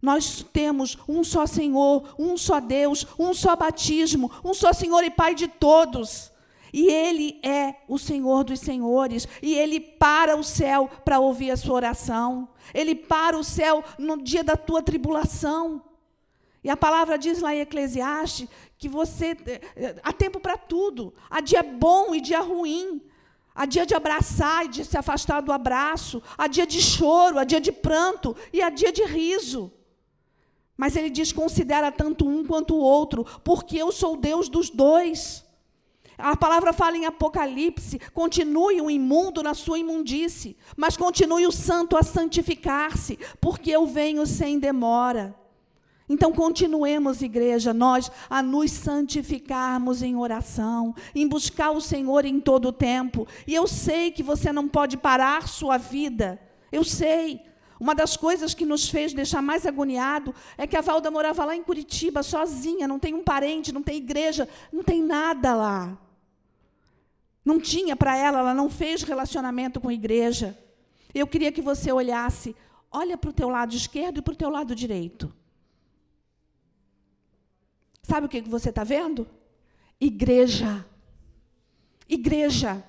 [0.02, 5.10] Nós temos um só Senhor, um só Deus, um só batismo, um só Senhor e
[5.10, 6.33] Pai de todos.
[6.74, 9.28] E Ele é o Senhor dos senhores.
[9.42, 12.50] E Ele para o céu para ouvir a sua oração.
[12.74, 15.84] Ele para o céu no dia da tua tribulação.
[16.64, 21.14] E a palavra diz lá em Eclesiastes que você eh, há tempo para tudo.
[21.30, 23.02] Há dia bom e dia ruim.
[23.54, 26.24] Há dia de abraçar e de se afastar do abraço.
[26.38, 29.72] Há dia de choro, há dia de pranto e há dia de riso.
[30.76, 35.43] Mas ele diz: considera tanto um quanto o outro, porque eu sou Deus dos dois.
[36.18, 41.98] A palavra fala em Apocalipse: continue o imundo na sua imundície, mas continue o santo
[41.98, 45.36] a santificar-se, porque eu venho sem demora.
[46.08, 52.68] Então, continuemos, igreja, nós a nos santificarmos em oração, em buscar o Senhor em todo
[52.68, 53.26] o tempo.
[53.48, 56.40] E eu sei que você não pode parar sua vida,
[56.72, 57.42] eu sei.
[57.84, 61.54] Uma das coisas que nos fez deixar mais agoniado é que a Valda morava lá
[61.54, 65.98] em Curitiba, sozinha, não tem um parente, não tem igreja, não tem nada lá.
[67.44, 70.58] Não tinha para ela, ela não fez relacionamento com igreja.
[71.14, 72.56] Eu queria que você olhasse,
[72.90, 75.30] olha para o teu lado esquerdo e para o teu lado direito.
[78.02, 79.28] Sabe o que você está vendo?
[80.00, 80.86] Igreja.
[82.08, 82.82] Igreja.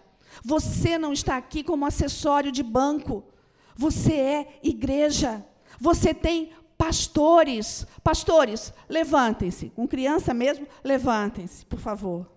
[0.45, 3.34] Você não está aqui como acessório de banco.
[3.75, 5.45] Você é igreja.
[5.81, 7.87] Você tem pastores.
[8.03, 9.71] Pastores, levantem-se.
[9.71, 12.31] Com criança mesmo, levantem-se, por favor.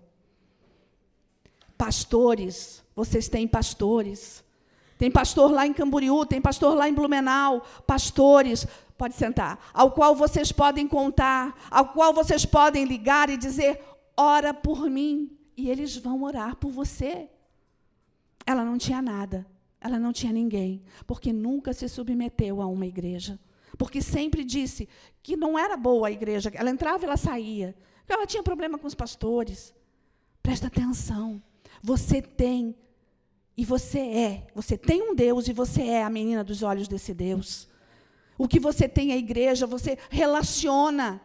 [1.76, 4.44] Pastores, vocês têm pastores.
[4.98, 8.66] Tem pastor lá em Camboriú, tem pastor lá em Blumenau, pastores,
[8.98, 13.80] pode sentar, ao qual vocês podem contar, ao qual vocês podem ligar e dizer:
[14.16, 17.30] ora por mim, e eles vão orar por você.
[18.44, 19.46] Ela não tinha nada,
[19.80, 23.38] ela não tinha ninguém, porque nunca se submeteu a uma igreja.
[23.76, 24.88] Porque sempre disse
[25.22, 26.50] que não era boa a igreja.
[26.54, 27.76] Ela entrava e ela saía.
[28.08, 29.74] Ela tinha problema com os pastores.
[30.42, 31.40] Presta atenção.
[31.82, 32.74] Você tem,
[33.56, 34.46] e você é.
[34.54, 37.68] Você tem um Deus e você é a menina dos olhos desse Deus.
[38.36, 41.20] O que você tem é a igreja, você relaciona.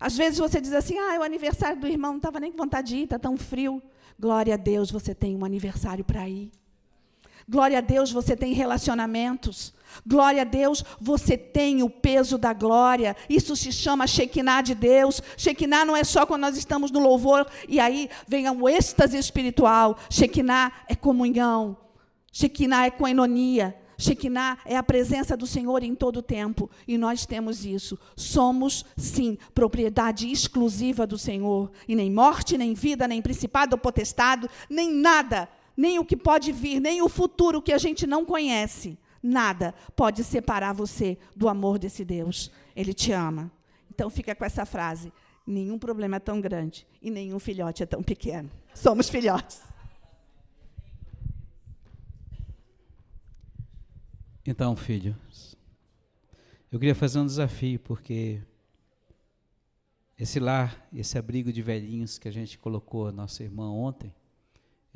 [0.00, 2.58] Às vezes você diz assim: ah, é o aniversário do irmão, não estava nem com
[2.58, 3.82] vontade de ir, está tão frio.
[4.18, 6.50] Glória a Deus, você tem um aniversário para ir.
[7.48, 9.72] Glória a Deus, você tem relacionamentos.
[10.04, 13.16] Glória a Deus, você tem o peso da glória.
[13.28, 15.22] Isso se chama Shekinah de Deus.
[15.36, 19.96] Shekinah não é só quando nós estamos no louvor e aí vem o êxtase espiritual.
[20.10, 21.76] Shekinah é comunhão.
[22.32, 23.76] Shekinah é coenonia.
[23.96, 26.68] Shekinah é a presença do Senhor em todo o tempo.
[26.86, 27.96] E nós temos isso.
[28.16, 31.70] Somos, sim, propriedade exclusiva do Senhor.
[31.86, 36.52] E nem morte, nem vida, nem principado ou potestado, nem nada nem o que pode
[36.52, 38.98] vir, nem o futuro que a gente não conhece.
[39.22, 42.50] Nada pode separar você do amor desse Deus.
[42.74, 43.50] Ele te ama.
[43.90, 45.12] Então fica com essa frase:
[45.46, 48.50] nenhum problema é tão grande e nenhum filhote é tão pequeno.
[48.74, 49.62] Somos filhotes.
[54.48, 55.56] Então, filhos,
[56.70, 58.40] eu queria fazer um desafio, porque
[60.16, 64.14] esse lar, esse abrigo de velhinhos que a gente colocou a nossa irmã ontem,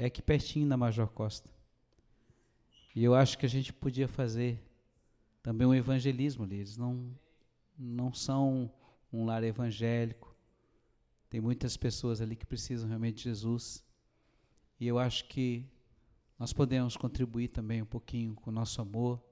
[0.00, 1.50] é aqui pertinho da Major Costa.
[2.96, 4.58] E eu acho que a gente podia fazer
[5.42, 6.56] também um evangelismo ali.
[6.56, 7.14] Eles não,
[7.78, 8.72] não são
[9.12, 10.34] um lar evangélico.
[11.28, 13.84] Tem muitas pessoas ali que precisam realmente de Jesus.
[14.80, 15.68] E eu acho que
[16.38, 19.22] nós podemos contribuir também um pouquinho com o nosso amor.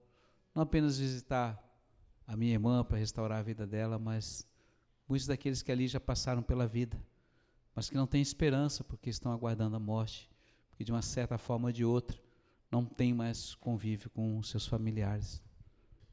[0.55, 1.59] Não apenas visitar
[2.27, 4.47] a minha irmã para restaurar a vida dela, mas
[5.09, 7.03] muitos daqueles que ali já passaram pela vida,
[7.75, 10.28] mas que não têm esperança porque estão aguardando a morte
[10.79, 12.21] e de uma certa forma ou de outra
[12.71, 15.43] não tem mais convívio com seus familiares.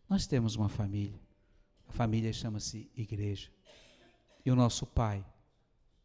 [0.10, 1.20] Nós temos uma família.
[1.88, 3.52] A família chama-se igreja.
[4.46, 5.26] E o nosso Pai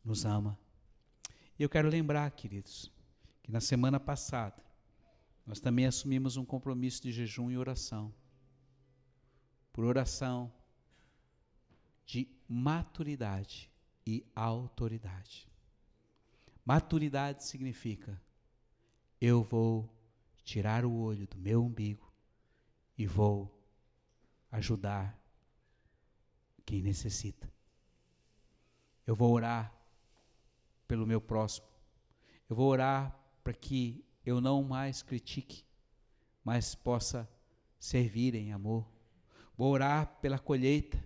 [0.05, 0.59] nos ama.
[1.59, 2.91] E eu quero lembrar, queridos,
[3.43, 4.63] que na semana passada
[5.47, 8.13] nós também assumimos um compromisso de jejum e oração.
[9.73, 10.53] Por oração
[12.05, 13.71] de maturidade
[14.07, 15.49] e autoridade.
[16.65, 18.21] Maturidade significa
[19.21, 19.89] eu vou
[20.43, 22.11] tirar o olho do meu umbigo
[22.97, 23.55] e vou
[24.51, 25.19] ajudar
[26.65, 27.53] quem necessita.
[29.07, 29.73] Eu vou orar
[30.89, 31.67] pelo meu próximo.
[32.49, 35.65] Eu vou orar para que eu não mais critique,
[36.43, 37.29] mas possa
[37.79, 38.87] servir em amor.
[39.57, 41.03] Vou orar pela colheita.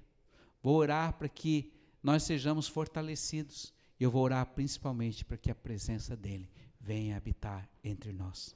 [0.62, 3.74] Vou orar para que nós sejamos fortalecidos.
[3.98, 6.48] E eu vou orar principalmente para que a presença dele
[6.84, 8.54] venha habitar entre nós.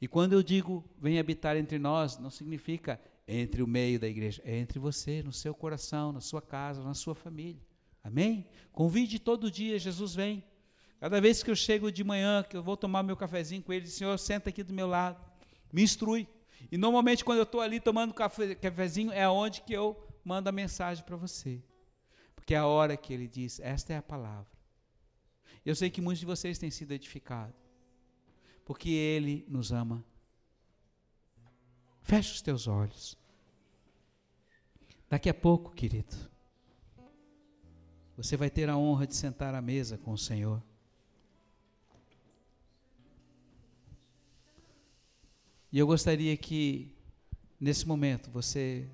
[0.00, 4.42] E quando eu digo venha habitar entre nós, não significa entre o meio da igreja,
[4.44, 7.62] é entre você, no seu coração, na sua casa, na sua família.
[8.02, 8.48] Amém?
[8.72, 10.42] Convide todo dia, Jesus vem.
[10.98, 13.86] Cada vez que eu chego de manhã, que eu vou tomar meu cafezinho com ele,
[13.86, 15.24] Senhor, senta aqui do meu lado,
[15.72, 16.26] me instrui.
[16.72, 20.52] E normalmente quando eu estou ali tomando café, cafezinho, é onde que eu mando a
[20.52, 21.62] mensagem para você.
[22.34, 24.59] Porque é a hora que ele diz, esta é a palavra.
[25.64, 27.54] Eu sei que muitos de vocês têm sido edificados.
[28.64, 30.04] Porque ele nos ama.
[32.02, 33.18] Feche os teus olhos.
[35.08, 36.14] Daqui a pouco, querido,
[38.16, 40.62] você vai ter a honra de sentar à mesa com o Senhor.
[45.72, 46.94] E eu gostaria que,
[47.58, 48.88] nesse momento, você,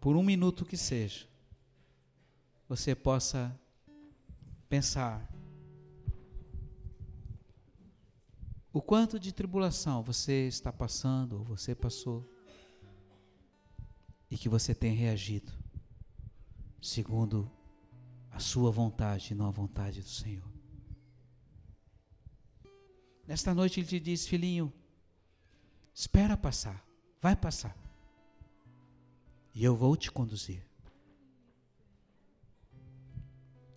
[0.00, 1.26] por um minuto que seja,
[2.68, 3.59] você possa
[4.70, 5.28] pensar
[8.72, 12.24] o quanto de tribulação você está passando ou você passou
[14.30, 15.52] e que você tem reagido
[16.80, 17.50] segundo
[18.30, 20.48] a sua vontade e não a vontade do Senhor.
[23.26, 24.72] Nesta noite ele te diz, filhinho,
[25.92, 26.84] espera passar,
[27.20, 27.76] vai passar.
[29.52, 30.69] E eu vou te conduzir.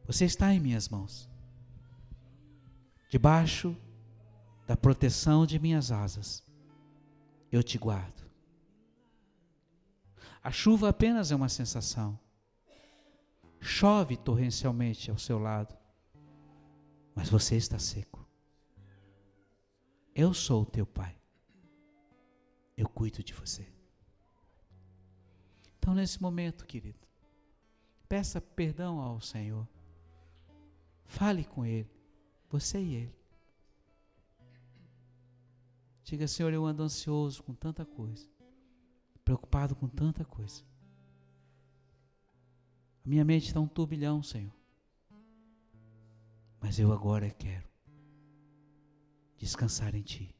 [0.05, 1.29] Você está em minhas mãos.
[3.09, 3.75] Debaixo
[4.65, 6.43] da proteção de minhas asas,
[7.51, 8.23] eu te guardo.
[10.43, 12.19] A chuva apenas é uma sensação.
[13.61, 15.77] Chove torrencialmente ao seu lado,
[17.15, 18.27] mas você está seco.
[20.13, 21.17] Eu sou o teu pai.
[22.75, 23.65] Eu cuido de você.
[25.77, 27.07] Então, nesse momento, querido,
[28.09, 29.67] peça perdão ao Senhor.
[31.13, 31.87] Fale com Ele,
[32.49, 33.15] você e Ele.
[36.03, 38.27] Diga, Senhor, eu ando ansioso com tanta coisa,
[39.23, 40.63] preocupado com tanta coisa.
[43.05, 44.51] A minha mente está um turbilhão, Senhor.
[46.59, 47.69] Mas eu agora quero
[49.37, 50.35] descansar em Ti,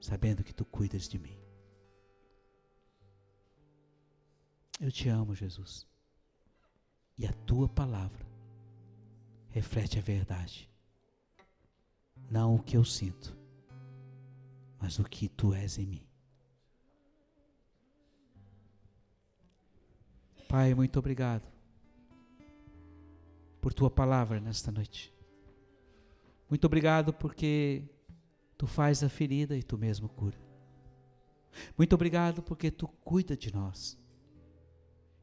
[0.00, 1.38] sabendo que Tu cuidas de mim.
[4.80, 5.86] Eu te amo, Jesus.
[7.18, 8.33] E a Tua palavra
[9.54, 10.68] reflete a verdade.
[12.28, 13.38] Não o que eu sinto,
[14.80, 16.04] mas o que tu és em mim.
[20.48, 21.48] Pai, muito obrigado
[23.60, 25.14] por tua palavra nesta noite.
[26.50, 27.84] Muito obrigado porque
[28.58, 30.38] tu faz a ferida e tu mesmo cura.
[31.78, 33.96] Muito obrigado porque tu cuida de nós.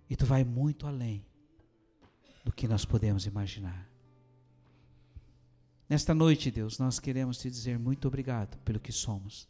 [0.09, 1.25] E tu vai muito além
[2.45, 3.90] do que nós podemos imaginar.
[5.91, 9.45] Nesta noite, Deus, nós queremos te dizer muito obrigado pelo que somos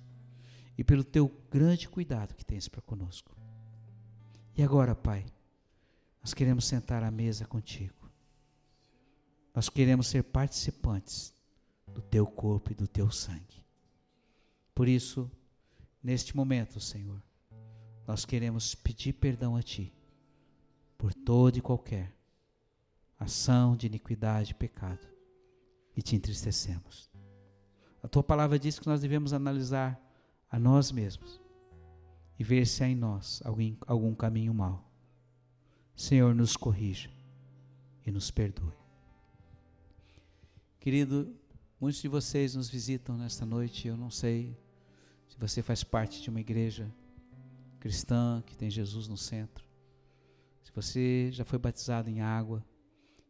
[0.76, 3.38] e pelo teu grande cuidado que tens para conosco.
[4.58, 5.24] E agora, Pai,
[6.20, 8.10] nós queremos sentar à mesa contigo.
[9.54, 11.32] Nós queremos ser participantes
[11.86, 13.64] do teu corpo e do teu sangue.
[14.74, 15.30] Por isso,
[16.02, 17.22] neste momento, Senhor,
[18.08, 19.94] nós queremos pedir perdão a Ti
[20.98, 22.12] por toda e qualquer
[23.20, 25.11] ação de iniquidade e pecado
[25.96, 27.10] e te entristecemos.
[28.02, 30.00] A tua palavra diz que nós devemos analisar
[30.50, 31.40] a nós mesmos
[32.38, 34.90] e ver se há em nós algum, algum caminho mau.
[35.96, 37.10] Senhor, nos corrija
[38.06, 38.74] e nos perdoe.
[40.80, 41.36] Querido,
[41.80, 43.88] muitos de vocês nos visitam nesta noite.
[43.88, 44.58] Eu não sei
[45.28, 46.92] se você faz parte de uma igreja
[47.80, 49.64] cristã que tem Jesus no centro.
[50.64, 52.66] Se você já foi batizado em água,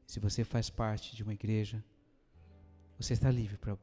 [0.06, 1.84] se você faz parte de uma igreja
[3.02, 3.76] você está livre para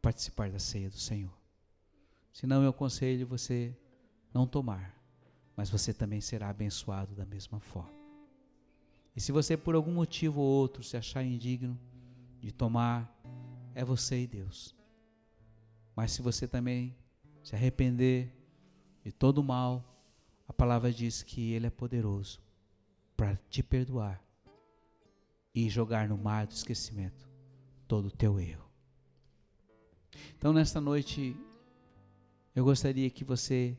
[0.00, 1.32] participar da ceia do Senhor.
[2.32, 3.76] Se não, eu aconselho você
[4.32, 4.96] não tomar,
[5.56, 7.92] mas você também será abençoado da mesma forma.
[9.16, 11.78] E se você por algum motivo ou outro se achar indigno
[12.40, 13.12] de tomar,
[13.74, 14.74] é você e Deus.
[15.96, 16.96] Mas se você também
[17.42, 18.32] se arrepender
[19.04, 19.84] de todo o mal,
[20.46, 22.40] a palavra diz que Ele é poderoso
[23.16, 24.22] para te perdoar
[25.52, 27.33] e jogar no mar do esquecimento
[27.84, 28.64] todo o teu erro.
[30.36, 31.36] Então, nesta noite,
[32.54, 33.76] eu gostaria que você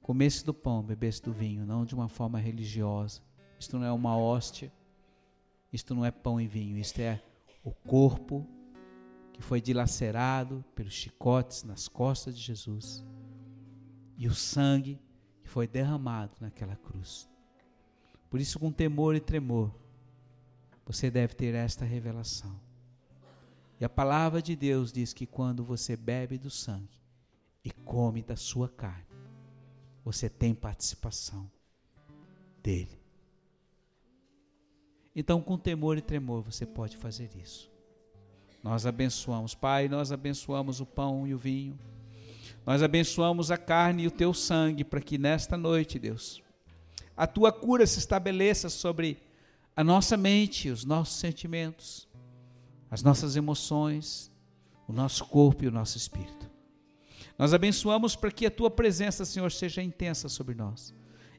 [0.00, 3.22] comesse do pão, bebesse do vinho, não de uma forma religiosa.
[3.58, 4.72] Isto não é uma hóstia,
[5.72, 7.22] isto não é pão e vinho, isto é
[7.62, 8.46] o corpo
[9.32, 13.04] que foi dilacerado pelos chicotes nas costas de Jesus
[14.16, 15.00] e o sangue
[15.42, 17.28] que foi derramado naquela cruz.
[18.30, 19.74] Por isso, com temor e tremor,
[20.84, 22.63] você deve ter esta revelação.
[23.84, 26.98] E a palavra de Deus diz que quando você bebe do sangue
[27.62, 29.04] e come da sua carne,
[30.02, 31.50] você tem participação
[32.62, 32.98] dele.
[35.14, 37.70] Então, com temor e tremor, você pode fazer isso.
[38.62, 41.78] Nós abençoamos, Pai, nós abençoamos o pão e o vinho.
[42.64, 46.42] Nós abençoamos a carne e o teu sangue para que nesta noite, Deus,
[47.14, 49.18] a tua cura se estabeleça sobre
[49.76, 52.08] a nossa mente, os nossos sentimentos,
[52.90, 54.30] as nossas emoções,
[54.86, 56.50] o nosso corpo e o nosso espírito.
[57.38, 60.94] Nós abençoamos para que a tua presença, Senhor, seja intensa sobre nós.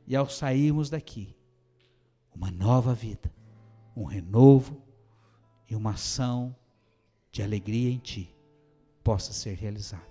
[0.08, 1.36] E ao sairmos daqui,
[2.34, 3.34] uma nova vida,
[3.96, 4.82] um renovo
[5.70, 6.56] e uma ação
[7.32, 8.36] de alegria em ti
[9.04, 10.04] possa ser realizada.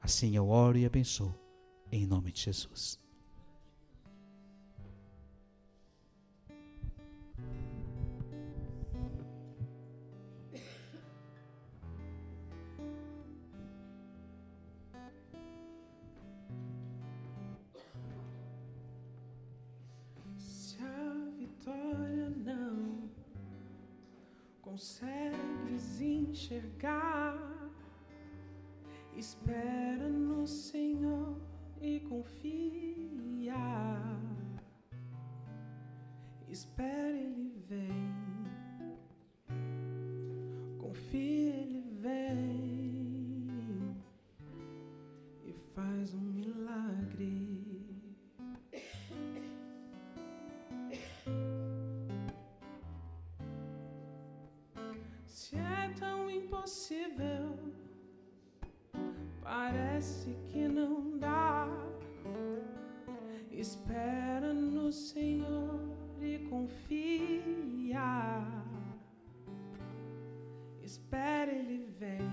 [0.00, 1.34] Assim eu oro e abençoo,
[1.90, 3.01] em nome de Jesus.
[24.72, 27.36] Consegues enxergar.
[29.14, 31.36] Espera no Senhor
[31.78, 33.54] e confia.
[36.48, 38.14] Espera, Ele vem.
[40.78, 43.46] Confia, Ele vem
[45.44, 46.31] e faz um
[56.62, 57.58] impossível,
[59.42, 61.66] parece que não dá.
[63.50, 65.80] Espera no Senhor
[66.20, 67.98] e confia.
[70.82, 72.30] Espera, Ele vem.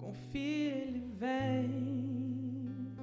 [0.00, 2.96] Confia, Ele vem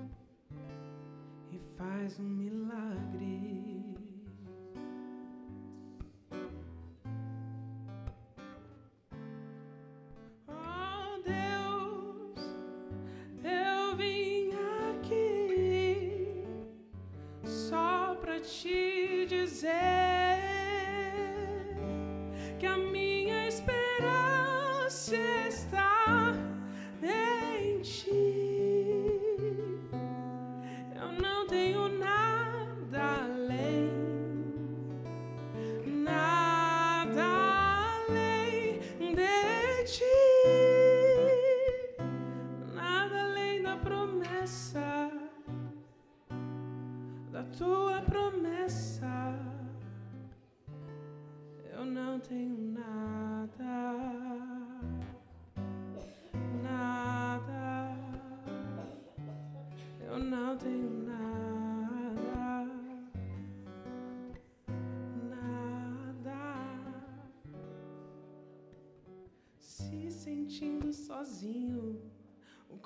[1.51, 3.08] e faz um milagre.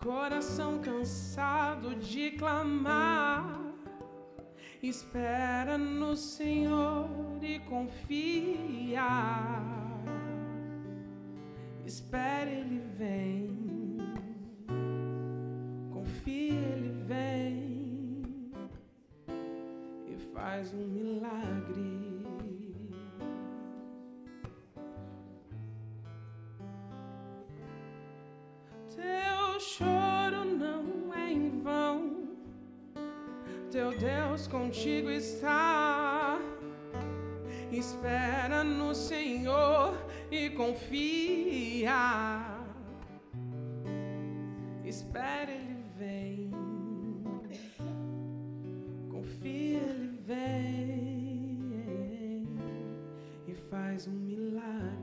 [0.03, 3.61] Coração cansado de clamar.
[4.81, 7.07] Espera no Senhor
[7.41, 9.01] e confia.
[34.53, 36.37] Contigo está.
[37.71, 39.97] Espera no Senhor
[40.29, 41.91] e confia.
[44.85, 46.51] Espera, Ele vem.
[49.09, 51.57] Confia, Ele vem
[53.47, 55.02] e faz um milagre.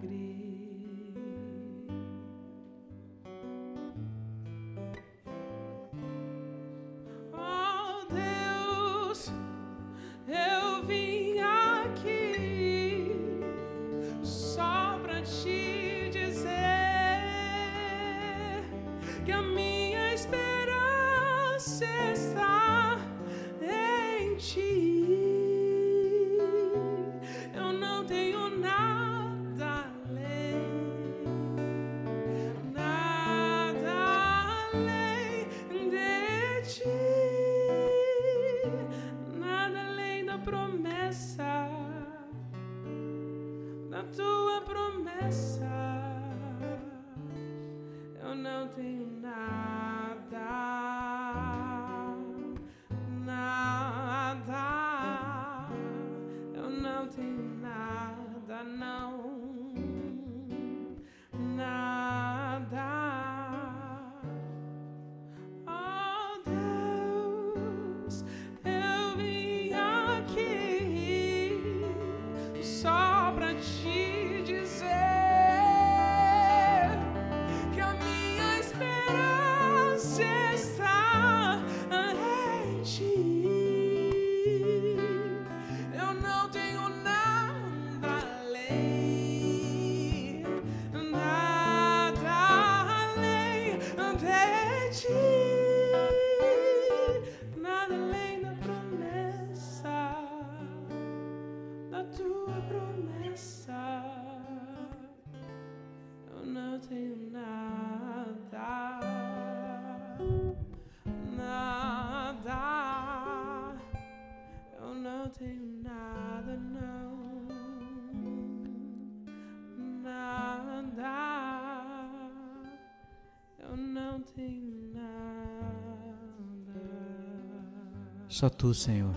[128.41, 129.15] Só tu, Senhor.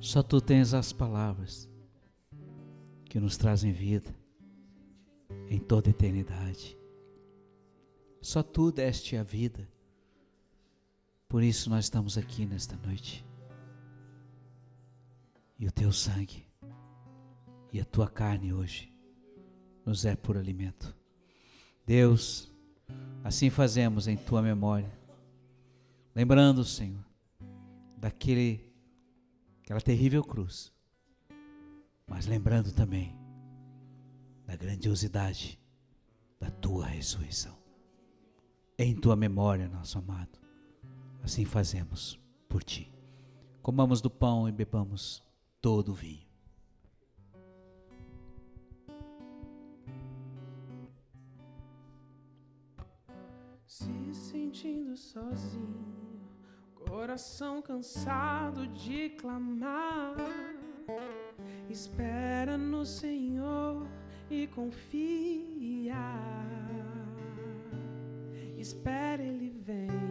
[0.00, 1.70] Só tu tens as palavras
[3.04, 4.12] que nos trazem vida
[5.48, 6.76] em toda eternidade.
[8.20, 9.70] Só tu deste a vida.
[11.28, 13.24] Por isso nós estamos aqui nesta noite.
[15.56, 16.44] E o teu sangue
[17.72, 18.92] e a tua carne hoje
[19.86, 20.92] nos é por alimento.
[21.86, 22.52] Deus,
[23.22, 25.03] assim fazemos em tua memória,
[26.14, 27.04] lembrando, Senhor,
[27.96, 28.72] daquele
[29.62, 30.72] aquela terrível cruz,
[32.06, 33.18] mas lembrando também
[34.46, 35.58] da grandiosidade
[36.38, 37.56] da tua ressurreição.
[38.78, 40.38] Em tua memória, nosso amado,
[41.22, 42.92] assim fazemos por ti.
[43.62, 45.24] Comamos do pão e bebamos
[45.62, 46.28] todo o vinho.
[53.66, 56.03] Se sentindo sozinho,
[56.88, 60.14] coração cansado de clamar,
[61.68, 63.86] espera no Senhor
[64.30, 65.94] e confia.
[68.56, 70.03] Espera, Ele vem.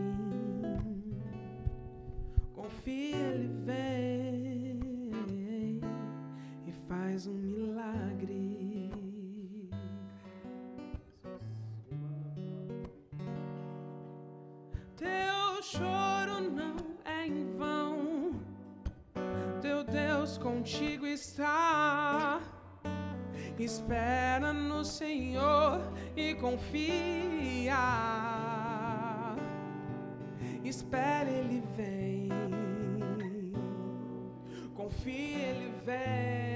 [23.64, 25.80] Espera no Senhor
[26.18, 27.78] e confia.
[30.66, 32.28] Espera, Ele vem.
[34.76, 36.53] Confia, Ele vem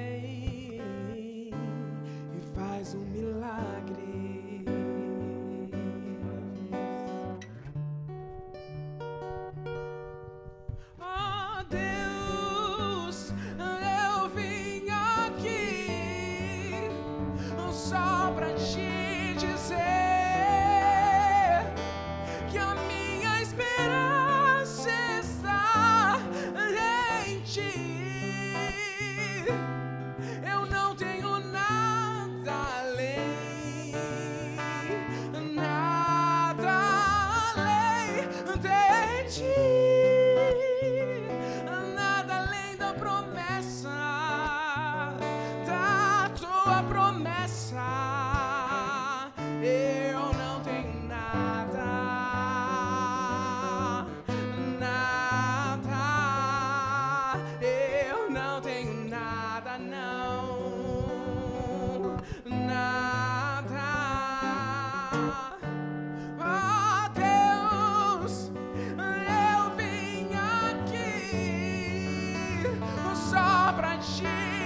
[74.02, 74.57] só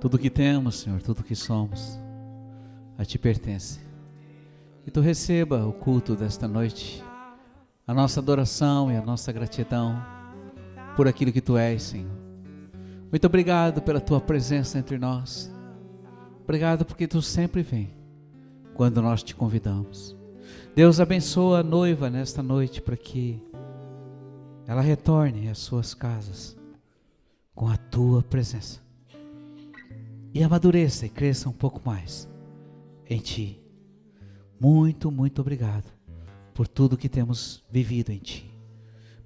[0.00, 2.00] Tudo que temos, Senhor, tudo que somos,
[2.96, 3.78] a Ti pertence.
[4.82, 7.04] Que Tu receba o culto desta noite,
[7.86, 10.02] a nossa adoração e a nossa gratidão
[10.96, 12.10] por aquilo que Tu és, Senhor.
[13.10, 15.52] Muito obrigado pela Tua presença entre nós.
[16.44, 17.90] Obrigado porque Tu sempre vem
[18.72, 20.16] quando nós te convidamos.
[20.74, 23.38] Deus abençoa a noiva nesta noite para que
[24.66, 26.56] ela retorne às suas casas
[27.54, 28.89] com a Tua presença
[30.32, 32.28] e amadureça e cresça um pouco mais
[33.08, 33.60] em Ti.
[34.60, 35.90] Muito, muito obrigado
[36.54, 38.50] por tudo que temos vivido em Ti.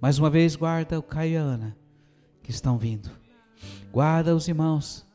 [0.00, 1.76] Mais uma vez, guarda o Caio e a Ana
[2.42, 3.11] que estão vindo.
[3.92, 5.07] Guarda os irmãos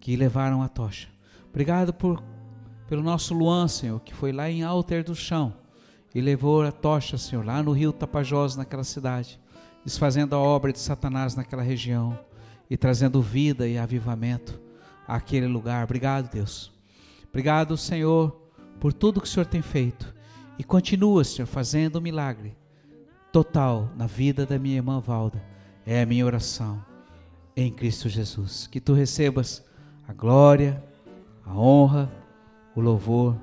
[0.00, 1.08] que levaram a tocha.
[1.50, 2.22] Obrigado por,
[2.88, 5.54] pelo nosso Luan, Senhor, que foi lá em Alter do Chão
[6.14, 9.40] e levou a tocha, Senhor, lá no rio Tapajós, naquela cidade,
[9.84, 12.18] desfazendo a obra de Satanás naquela região
[12.70, 14.61] e trazendo vida e avivamento
[15.06, 15.84] àquele lugar.
[15.84, 16.72] Obrigado, Deus.
[17.28, 18.36] Obrigado, Senhor,
[18.78, 20.12] por tudo que o Senhor tem feito
[20.58, 22.56] e continua, Senhor, fazendo um milagre
[23.32, 25.42] total na vida da minha irmã Valda.
[25.84, 26.84] É a minha oração
[27.56, 28.66] em Cristo Jesus.
[28.66, 29.64] Que tu recebas
[30.06, 30.82] a glória,
[31.44, 32.10] a honra,
[32.74, 33.36] o louvor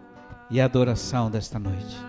[0.49, 2.08] e a adoração desta noite.